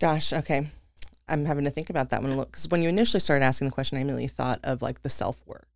Gosh, 0.00 0.32
okay. 0.32 0.68
I'm 1.28 1.46
having 1.46 1.64
to 1.64 1.70
think 1.70 1.88
about 1.88 2.10
that 2.10 2.22
one 2.22 2.36
because 2.36 2.68
when 2.68 2.82
you 2.82 2.88
initially 2.88 3.20
started 3.20 3.44
asking 3.44 3.68
the 3.68 3.72
question, 3.72 3.96
I 3.96 4.02
immediately 4.02 4.26
thought 4.28 4.60
of 4.62 4.82
like 4.82 5.02
the 5.02 5.10
self 5.10 5.38
work 5.46 5.66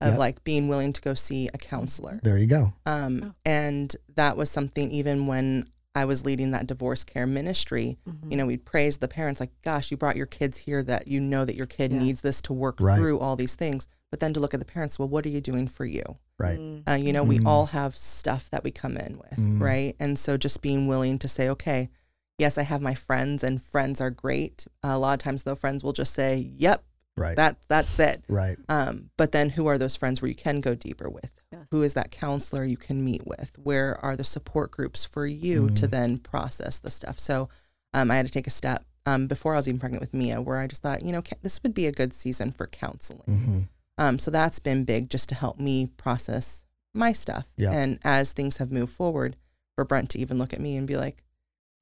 of 0.00 0.10
Yep. 0.12 0.18
like 0.18 0.44
being 0.44 0.68
willing 0.68 0.92
to 0.92 1.00
go 1.00 1.14
see 1.14 1.48
a 1.52 1.58
counselor. 1.58 2.20
There 2.22 2.38
you 2.38 2.46
go. 2.46 2.72
Um, 2.86 3.20
Oh. 3.24 3.34
And 3.44 3.94
that 4.14 4.36
was 4.36 4.50
something 4.50 4.90
even 4.90 5.26
when 5.26 5.68
I 5.94 6.04
was 6.04 6.24
leading 6.24 6.50
that 6.50 6.66
divorce 6.66 7.04
care 7.04 7.26
ministry, 7.26 7.98
Mhm. 8.08 8.30
you 8.30 8.36
know, 8.36 8.46
we'd 8.46 8.64
praise 8.64 8.98
the 8.98 9.08
parents 9.08 9.38
like, 9.40 9.50
gosh, 9.62 9.90
you 9.90 9.96
brought 9.96 10.16
your 10.16 10.26
kids 10.26 10.58
here 10.58 10.82
that 10.82 11.06
you 11.08 11.20
know 11.20 11.44
that 11.44 11.54
your 11.56 11.66
kid 11.66 11.92
Yeah. 11.92 11.98
needs 11.98 12.20
this 12.20 12.42
to 12.42 12.52
work 12.52 12.80
Right. 12.80 12.98
through 12.98 13.20
all 13.20 13.36
these 13.36 13.54
things. 13.54 13.86
But 14.10 14.20
then 14.20 14.32
to 14.34 14.40
look 14.40 14.54
at 14.54 14.60
the 14.60 14.66
parents, 14.66 14.98
well, 14.98 15.08
what 15.08 15.24
are 15.26 15.28
you 15.30 15.40
doing 15.40 15.66
for 15.68 15.84
you? 15.84 16.02
Right. 16.38 16.58
Mm. 16.58 16.82
Uh, 16.88 16.94
you 16.94 17.12
know, 17.12 17.24
Mhm. 17.24 17.28
we 17.28 17.40
all 17.44 17.66
have 17.66 17.96
stuff 17.96 18.50
that 18.50 18.64
we 18.64 18.70
come 18.72 18.96
in 18.96 19.18
with, 19.18 19.38
Mm. 19.38 19.60
right? 19.60 19.94
And 20.00 20.18
so 20.18 20.36
just 20.36 20.62
being 20.62 20.86
willing 20.88 21.18
to 21.20 21.28
say, 21.28 21.48
okay, 21.48 21.90
yes, 22.38 22.58
I 22.58 22.62
have 22.62 22.80
my 22.82 22.94
friends, 22.94 23.44
and 23.44 23.62
friends 23.62 24.00
are 24.00 24.10
great. 24.10 24.66
a 24.82 24.98
lot 24.98 25.12
of 25.14 25.18
times, 25.20 25.44
though, 25.44 25.54
friends 25.54 25.82
will 25.84 25.92
just 25.92 26.12
say, 26.14 26.36
"Yep, 26.58 26.84
Right. 27.16 27.36
that 27.36 27.56
that's 27.68 27.98
it." 28.00 28.24
right. 28.28 28.58
Um, 28.68 29.10
but 29.16 29.30
then, 29.32 29.50
who 29.50 29.66
are 29.68 29.78
those 29.78 29.94
friends 29.96 30.20
where 30.20 30.28
you 30.28 30.34
can 30.34 30.60
go 30.60 30.74
deeper 30.74 31.08
with? 31.08 31.30
Yes. 31.64 31.68
Who 31.70 31.82
is 31.82 31.94
that 31.94 32.10
counselor 32.10 32.64
you 32.64 32.76
can 32.76 33.04
meet 33.04 33.26
with? 33.26 33.52
Where 33.62 33.98
are 34.04 34.16
the 34.16 34.24
support 34.24 34.70
groups 34.70 35.04
for 35.04 35.26
you 35.26 35.70
to 35.70 35.86
Mhm. 35.86 35.90
then 35.90 36.18
process 36.18 36.78
the 36.78 36.90
stuff? 36.90 37.18
So, 37.18 37.48
um, 37.92 38.10
I 38.10 38.16
had 38.16 38.26
to 38.26 38.32
take 38.32 38.46
a 38.46 38.50
step 38.50 38.84
um, 39.06 39.26
before 39.26 39.52
I 39.52 39.56
was 39.58 39.68
even 39.68 39.78
pregnant 39.78 40.00
with 40.00 40.14
Mia, 40.14 40.40
where 40.40 40.58
I 40.58 40.66
just 40.66 40.80
thought, 40.82 41.04
you 41.04 41.12
know, 41.12 41.20
ca- 41.20 41.36
this 41.42 41.62
would 41.62 41.74
be 41.74 41.86
a 41.86 41.92
good 41.92 42.14
season 42.14 42.52
for 42.52 42.66
counseling. 42.66 43.22
hmm 43.26 43.60
Um, 43.98 44.18
so 44.18 44.30
that's 44.30 44.58
been 44.58 44.84
big 44.84 45.10
just 45.10 45.28
to 45.28 45.34
help 45.34 45.60
me 45.60 45.86
process 45.98 46.64
my 46.94 47.12
stuff. 47.12 47.46
Yeah. 47.56 47.70
And 47.72 47.98
as 48.02 48.32
things 48.32 48.56
have 48.56 48.72
moved 48.72 48.92
forward, 48.94 49.36
for 49.74 49.84
Brent 49.84 50.08
to 50.10 50.18
even 50.18 50.38
look 50.38 50.52
at 50.54 50.60
me 50.60 50.76
and 50.76 50.86
be 50.86 50.96
like, 50.96 51.22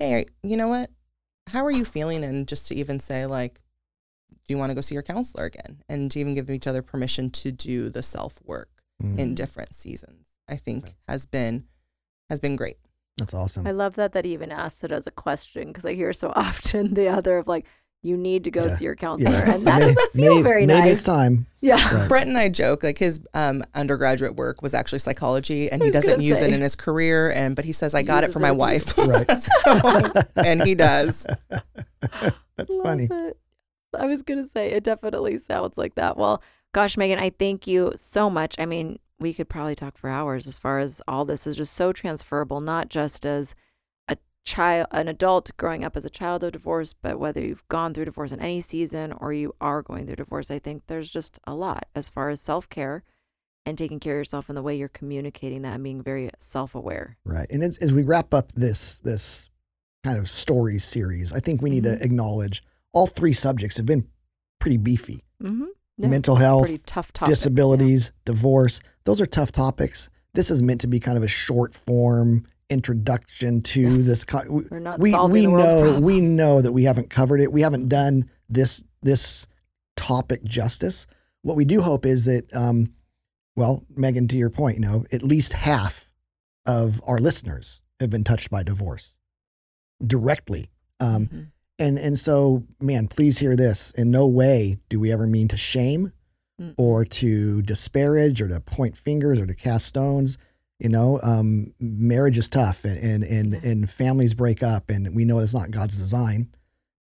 hey, 0.00 0.26
you 0.42 0.57
know 0.57 0.66
what? 0.68 0.90
How 1.48 1.64
are 1.64 1.70
you 1.70 1.85
feeling? 1.85 2.24
And 2.24 2.48
just 2.48 2.66
to 2.68 2.74
even 2.74 2.98
say, 2.98 3.24
like, 3.26 3.61
do 4.33 4.38
you 4.54 4.59
want 4.59 4.70
to 4.70 4.74
go 4.74 4.80
see 4.80 4.94
your 4.94 5.02
counselor 5.02 5.44
again? 5.44 5.83
And 5.88 6.11
to 6.11 6.18
even 6.18 6.35
give 6.35 6.50
each 6.50 6.66
other 6.66 6.83
permission 6.83 7.30
to 7.30 7.52
do 7.52 7.88
the 7.88 8.02
self 8.02 8.40
work 8.44 8.70
Mm. 9.02 9.18
in 9.18 9.34
different 9.34 9.74
seasons, 9.74 10.26
I 10.48 10.56
think 10.56 10.94
has 11.08 11.26
been 11.26 11.64
has 12.30 12.40
been 12.40 12.56
great. 12.56 12.76
That's 13.18 13.34
awesome. 13.34 13.66
I 13.66 13.72
love 13.72 13.94
that 13.96 14.12
that 14.12 14.24
he 14.24 14.32
even 14.32 14.50
asked 14.52 14.84
it 14.84 14.92
as 14.92 15.06
a 15.06 15.10
question 15.10 15.68
because 15.68 15.84
I 15.84 15.94
hear 15.94 16.12
so 16.12 16.32
often 16.36 16.94
the 16.94 17.08
other 17.08 17.36
of 17.38 17.46
like, 17.46 17.66
you 18.04 18.16
need 18.16 18.42
to 18.44 18.50
go 18.50 18.62
Yeah. 18.62 18.68
see 18.74 18.84
your 18.86 18.96
counselor. 18.96 19.30
Yeah. 19.30 19.54
And 19.54 19.66
that 19.68 19.80
May- 19.80 19.94
doesn't 19.94 20.12
feel 20.12 20.34
maybe, 20.36 20.42
very 20.42 20.66
maybe 20.66 20.80
nice. 20.80 20.92
it's 20.94 21.02
time. 21.02 21.46
Yeah. 21.60 21.94
Right. 21.94 22.08
Brent 22.08 22.28
and 22.28 22.38
I 22.38 22.48
joke 22.48 22.82
like 22.82 22.98
his 22.98 23.20
um, 23.34 23.62
undergraduate 23.74 24.34
work 24.34 24.62
was 24.62 24.72
actually 24.74 24.98
psychology, 25.00 25.70
and 25.70 25.82
he 25.82 25.90
doesn't 25.90 26.10
gonna 26.12 26.22
use 26.22 26.40
it 26.40 26.52
in 26.52 26.62
his 26.62 26.74
career. 26.74 27.30
And 27.30 27.54
but 27.54 27.64
he 27.64 27.72
says 27.72 27.94
I 27.94 27.98
He 27.98 28.04
got 28.04 28.24
it 28.24 28.28
uses 28.28 28.32
for 28.34 28.40
my 28.40 28.50
wife, 28.50 28.96
Right. 28.98 29.40
So- 29.40 30.12
and 30.36 30.62
he 30.62 30.74
does. 30.74 31.26
That's 32.56 32.70
Love 32.74 32.82
funny. 32.82 33.08
it. 33.10 33.38
I 33.98 34.06
was 34.06 34.22
going 34.22 34.42
to 34.42 34.48
say, 34.50 34.70
it 34.70 34.84
definitely 34.84 35.36
sounds 35.38 35.76
like 35.76 35.96
that. 35.96 36.16
Well, 36.16 36.42
gosh, 36.72 36.96
Megan, 36.96 37.18
I 37.18 37.30
thank 37.30 37.66
you 37.66 37.92
so 37.96 38.28
much. 38.30 38.54
I 38.58 38.66
mean, 38.66 38.98
we 39.18 39.32
could 39.35 39.48
probably 39.48 39.74
talk 39.74 39.96
for 39.96 40.11
hours 40.11 40.46
as 40.46 40.58
far 40.58 40.78
as 40.78 41.00
all 41.06 41.24
this 41.24 41.46
is 41.46 41.56
just 41.56 41.74
so 41.74 41.92
transferable, 41.92 42.61
not 42.61 42.88
just 42.88 43.24
as 43.24 43.54
a 44.08 44.16
child, 44.44 44.88
an 44.90 45.06
adult 45.08 45.50
growing 45.56 45.85
up 45.85 45.96
as 45.96 46.04
a 46.04 46.11
child 46.11 46.42
of 46.42 46.52
divorce, 46.52 46.92
but 46.92 47.20
whether 47.20 47.40
you've 47.40 47.66
gone 47.68 47.94
through 47.94 48.06
divorce 48.06 48.32
in 48.32 48.40
any 48.40 48.61
season 48.61 49.12
or 49.12 49.32
you 49.32 49.54
are 49.61 49.82
going 49.82 50.06
through 50.06 50.16
divorce, 50.16 50.50
I 50.50 50.58
think 50.58 50.82
there's 50.87 51.12
just 51.12 51.38
a 51.46 51.54
lot 51.54 51.87
as 51.94 52.08
far 52.08 52.30
as 52.30 52.40
self 52.40 52.68
care 52.68 53.04
and 53.64 53.78
taking 53.78 54.00
care 54.00 54.14
of 54.14 54.20
yourself 54.20 54.48
and 54.48 54.56
the 54.58 54.62
way 54.62 54.74
you're 54.74 54.88
communicating 54.88 55.62
that 55.62 55.74
and 55.74 55.85
being 55.85 56.02
very 56.02 56.30
self 56.38 56.74
aware. 56.74 57.16
Right. 57.24 57.46
And 57.48 57.62
as, 57.62 57.78
as 57.78 57.92
we 57.92 58.02
wrap 58.02 58.35
up 58.35 58.50
this 58.52 58.98
this 59.00 59.50
kind 60.02 60.18
of 60.18 60.28
story 60.28 60.80
series, 60.80 61.32
I 61.32 61.38
think 61.38 61.62
we 61.62 61.70
need 61.70 61.85
Mhm. 61.85 61.98
to 61.98 62.04
acknowledge 62.04 62.64
all 62.92 63.06
three 63.06 63.32
subjects 63.32 63.76
have 63.76 63.87
been 63.87 64.08
pretty 64.58 64.78
beefy. 64.78 65.22
Mm-hmm. 65.40 65.66
Mental 66.10 66.36
health, 66.36 66.68
tough 66.86 67.12
topic. 67.12 67.30
disabilities, 67.32 68.12
divorce. 68.24 68.80
Those 69.04 69.20
are 69.20 69.26
tough 69.26 69.52
topics. 69.52 70.08
This 70.34 70.50
is 70.50 70.62
meant 70.62 70.80
to 70.82 70.86
be 70.86 70.98
kind 71.00 71.16
of 71.16 71.22
a 71.22 71.28
short 71.28 71.74
form 71.74 72.44
introduction 72.70 73.60
to 73.62 73.80
Yes. 73.82 74.06
this. 74.06 74.24
co- 74.24 74.44
we- 74.48 74.64
We're 74.70 74.78
not 74.78 74.98
we 74.98 75.10
solving 75.10 75.32
we 75.34 75.40
the 75.42 75.50
world's 75.50 75.72
know 75.74 75.80
problems. 75.82 76.00
we 76.04 76.20
know 76.20 76.60
that 76.62 76.72
we 76.72 76.84
haven't 76.84 77.10
covered 77.10 77.40
it. 77.40 77.52
We 77.52 77.62
haven't 77.62 77.88
done 77.88 78.28
this 78.48 78.82
this 79.02 79.46
topic 79.96 80.42
justice. 80.44 81.06
What 81.42 81.56
we 81.56 81.64
do 81.64 81.82
hope 81.82 82.06
is 82.06 82.24
that, 82.26 82.54
um, 82.54 82.94
well, 83.56 83.84
Megan, 83.96 84.28
to 84.28 84.36
your 84.36 84.48
point, 84.48 84.76
you 84.76 84.80
know, 84.82 85.04
at 85.12 85.22
least 85.22 85.52
half 85.54 86.12
of 86.64 87.02
our 87.04 87.18
listeners 87.18 87.82
have 88.00 88.08
been 88.10 88.22
touched 88.24 88.48
by 88.48 88.62
divorce 88.62 89.16
directly. 90.04 90.70
Um, 91.00 91.26
Mhm. 91.26 91.46
And 91.78 91.98
and 91.98 92.18
so, 92.18 92.64
man, 92.80 93.08
please 93.08 93.38
hear 93.38 93.56
this. 93.56 93.90
In 93.92 94.11
no 94.11 94.26
way 94.26 94.78
do 94.88 95.00
we 95.00 95.12
ever 95.12 95.26
mean 95.26 95.48
to 95.48 95.56
shame 95.56 96.12
Mm-mm. 96.61 96.74
or 96.76 97.04
to 97.04 97.62
disparage 97.62 98.40
or 98.42 98.48
to 98.48 98.61
point 98.61 98.96
fingers 98.96 99.40
or 99.40 99.46
to 99.46 99.54
cast 99.54 99.87
stones. 99.87 100.38
You 100.78 100.88
know, 100.88 101.20
um, 101.22 101.72
marriage 101.78 102.37
is 102.38 102.48
tough 102.48 102.85
and, 102.85 102.98
and, 102.98 103.22
and, 103.24 103.52
Yeah. 103.52 103.70
and 103.70 103.90
families 103.90 104.35
break 104.35 104.62
up 104.62 104.90
and 104.90 105.14
we 105.14 105.24
know 105.24 105.38
it's 105.38 105.54
not 105.54 105.70
God's 105.70 105.96
design. 105.96 106.48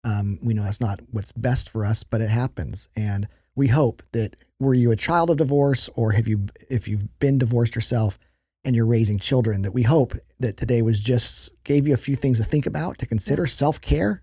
Um, 0.03 0.39
we 0.41 0.53
know 0.53 0.63
that's 0.63 0.81
not 0.81 0.99
what's 1.11 1.31
best 1.31 1.69
for 1.69 1.85
us, 1.85 2.03
but 2.03 2.19
it 2.21 2.29
happens. 2.29 2.89
And 2.95 3.27
we 3.55 3.67
hope 3.67 4.01
that 4.13 4.35
were 4.59 4.73
you 4.73 4.91
a 4.91 4.95
child 4.95 5.29
of 5.29 5.37
divorce 5.37 5.89
or 5.95 6.11
have 6.13 6.27
you, 6.27 6.47
if 6.69 6.87
you've 6.87 7.19
been 7.19 7.37
divorced 7.37 7.75
yourself 7.75 8.17
and 8.63 8.75
you're 8.75 8.85
raising 8.85 9.19
children, 9.19 9.61
that 9.61 9.73
we 9.73 9.83
hope 9.83 10.13
that 10.39 10.57
today 10.57 10.81
was 10.81 10.99
just 10.99 11.51
gave 11.63 11.87
you 11.87 11.93
a 11.93 11.97
few 11.97 12.15
things 12.15 12.39
to 12.39 12.45
think 12.45 12.65
about, 12.65 12.97
to 12.97 13.05
consider 13.05 13.45
self-care, 13.47 14.21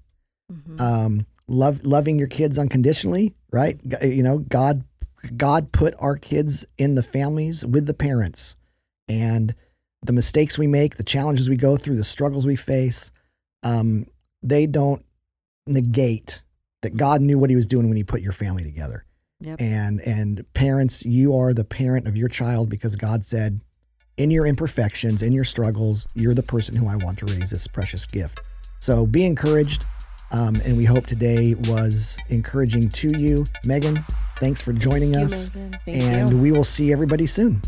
Mhm. 0.52 0.80
um, 0.80 1.26
love 1.48 1.84
loving 1.84 2.18
your 2.18 2.28
kids 2.28 2.58
unconditionally, 2.58 3.34
right? 3.52 3.78
You 4.02 4.22
know, 4.22 4.38
God 4.38 4.84
God 5.36 5.72
put 5.72 5.94
our 5.98 6.16
kids 6.16 6.66
in 6.76 6.94
the 6.94 7.02
families 7.02 7.64
with 7.64 7.86
the 7.86 7.94
parents, 7.94 8.56
and 9.08 9.54
the 10.02 10.12
mistakes 10.12 10.58
we 10.58 10.66
make, 10.66 10.96
the 10.96 11.04
challenges 11.04 11.48
we 11.48 11.56
go 11.56 11.76
through, 11.76 11.96
the 11.96 12.04
struggles 12.04 12.46
we 12.46 12.56
face, 12.56 13.10
um, 13.62 14.06
they 14.42 14.66
don't 14.66 15.02
negate 15.66 16.42
that 16.82 16.96
God 16.96 17.22
knew 17.22 17.38
what 17.38 17.48
He 17.48 17.56
was 17.56 17.66
doing 17.66 17.88
when 17.88 17.96
He 17.96 18.04
put 18.04 18.20
your 18.20 18.32
family 18.32 18.62
together. 18.62 19.04
Yep. 19.40 19.60
And 19.60 20.00
and 20.00 20.44
parents, 20.54 21.04
you 21.04 21.34
are 21.36 21.54
the 21.54 21.64
parent 21.64 22.06
of 22.06 22.16
your 22.16 22.28
child 22.28 22.68
because 22.68 22.96
God 22.96 23.24
said, 23.24 23.60
in 24.16 24.30
your 24.30 24.46
imperfections, 24.46 25.22
in 25.22 25.32
your 25.32 25.44
struggles, 25.44 26.06
you're 26.14 26.34
the 26.34 26.42
person 26.42 26.76
who 26.76 26.86
I 26.86 26.96
want 26.96 27.18
to 27.18 27.26
raise 27.26 27.50
this 27.50 27.66
precious 27.66 28.04
gift. 28.04 28.42
So 28.80 29.06
be 29.06 29.24
encouraged. 29.24 29.86
Um, 30.34 30.56
and 30.64 30.76
we 30.76 30.84
hope 30.84 31.06
today 31.06 31.54
was 31.68 32.18
encouraging 32.28 32.88
to 32.88 33.08
you. 33.16 33.44
Megan, 33.64 34.04
thanks 34.38 34.60
for 34.60 34.72
joining 34.72 35.12
Thank 35.12 35.26
us. 35.26 35.48
Thank 35.50 35.76
and 35.86 36.30
you. 36.30 36.36
we 36.38 36.50
will 36.50 36.64
see 36.64 36.92
everybody 36.92 37.24
soon. 37.24 37.62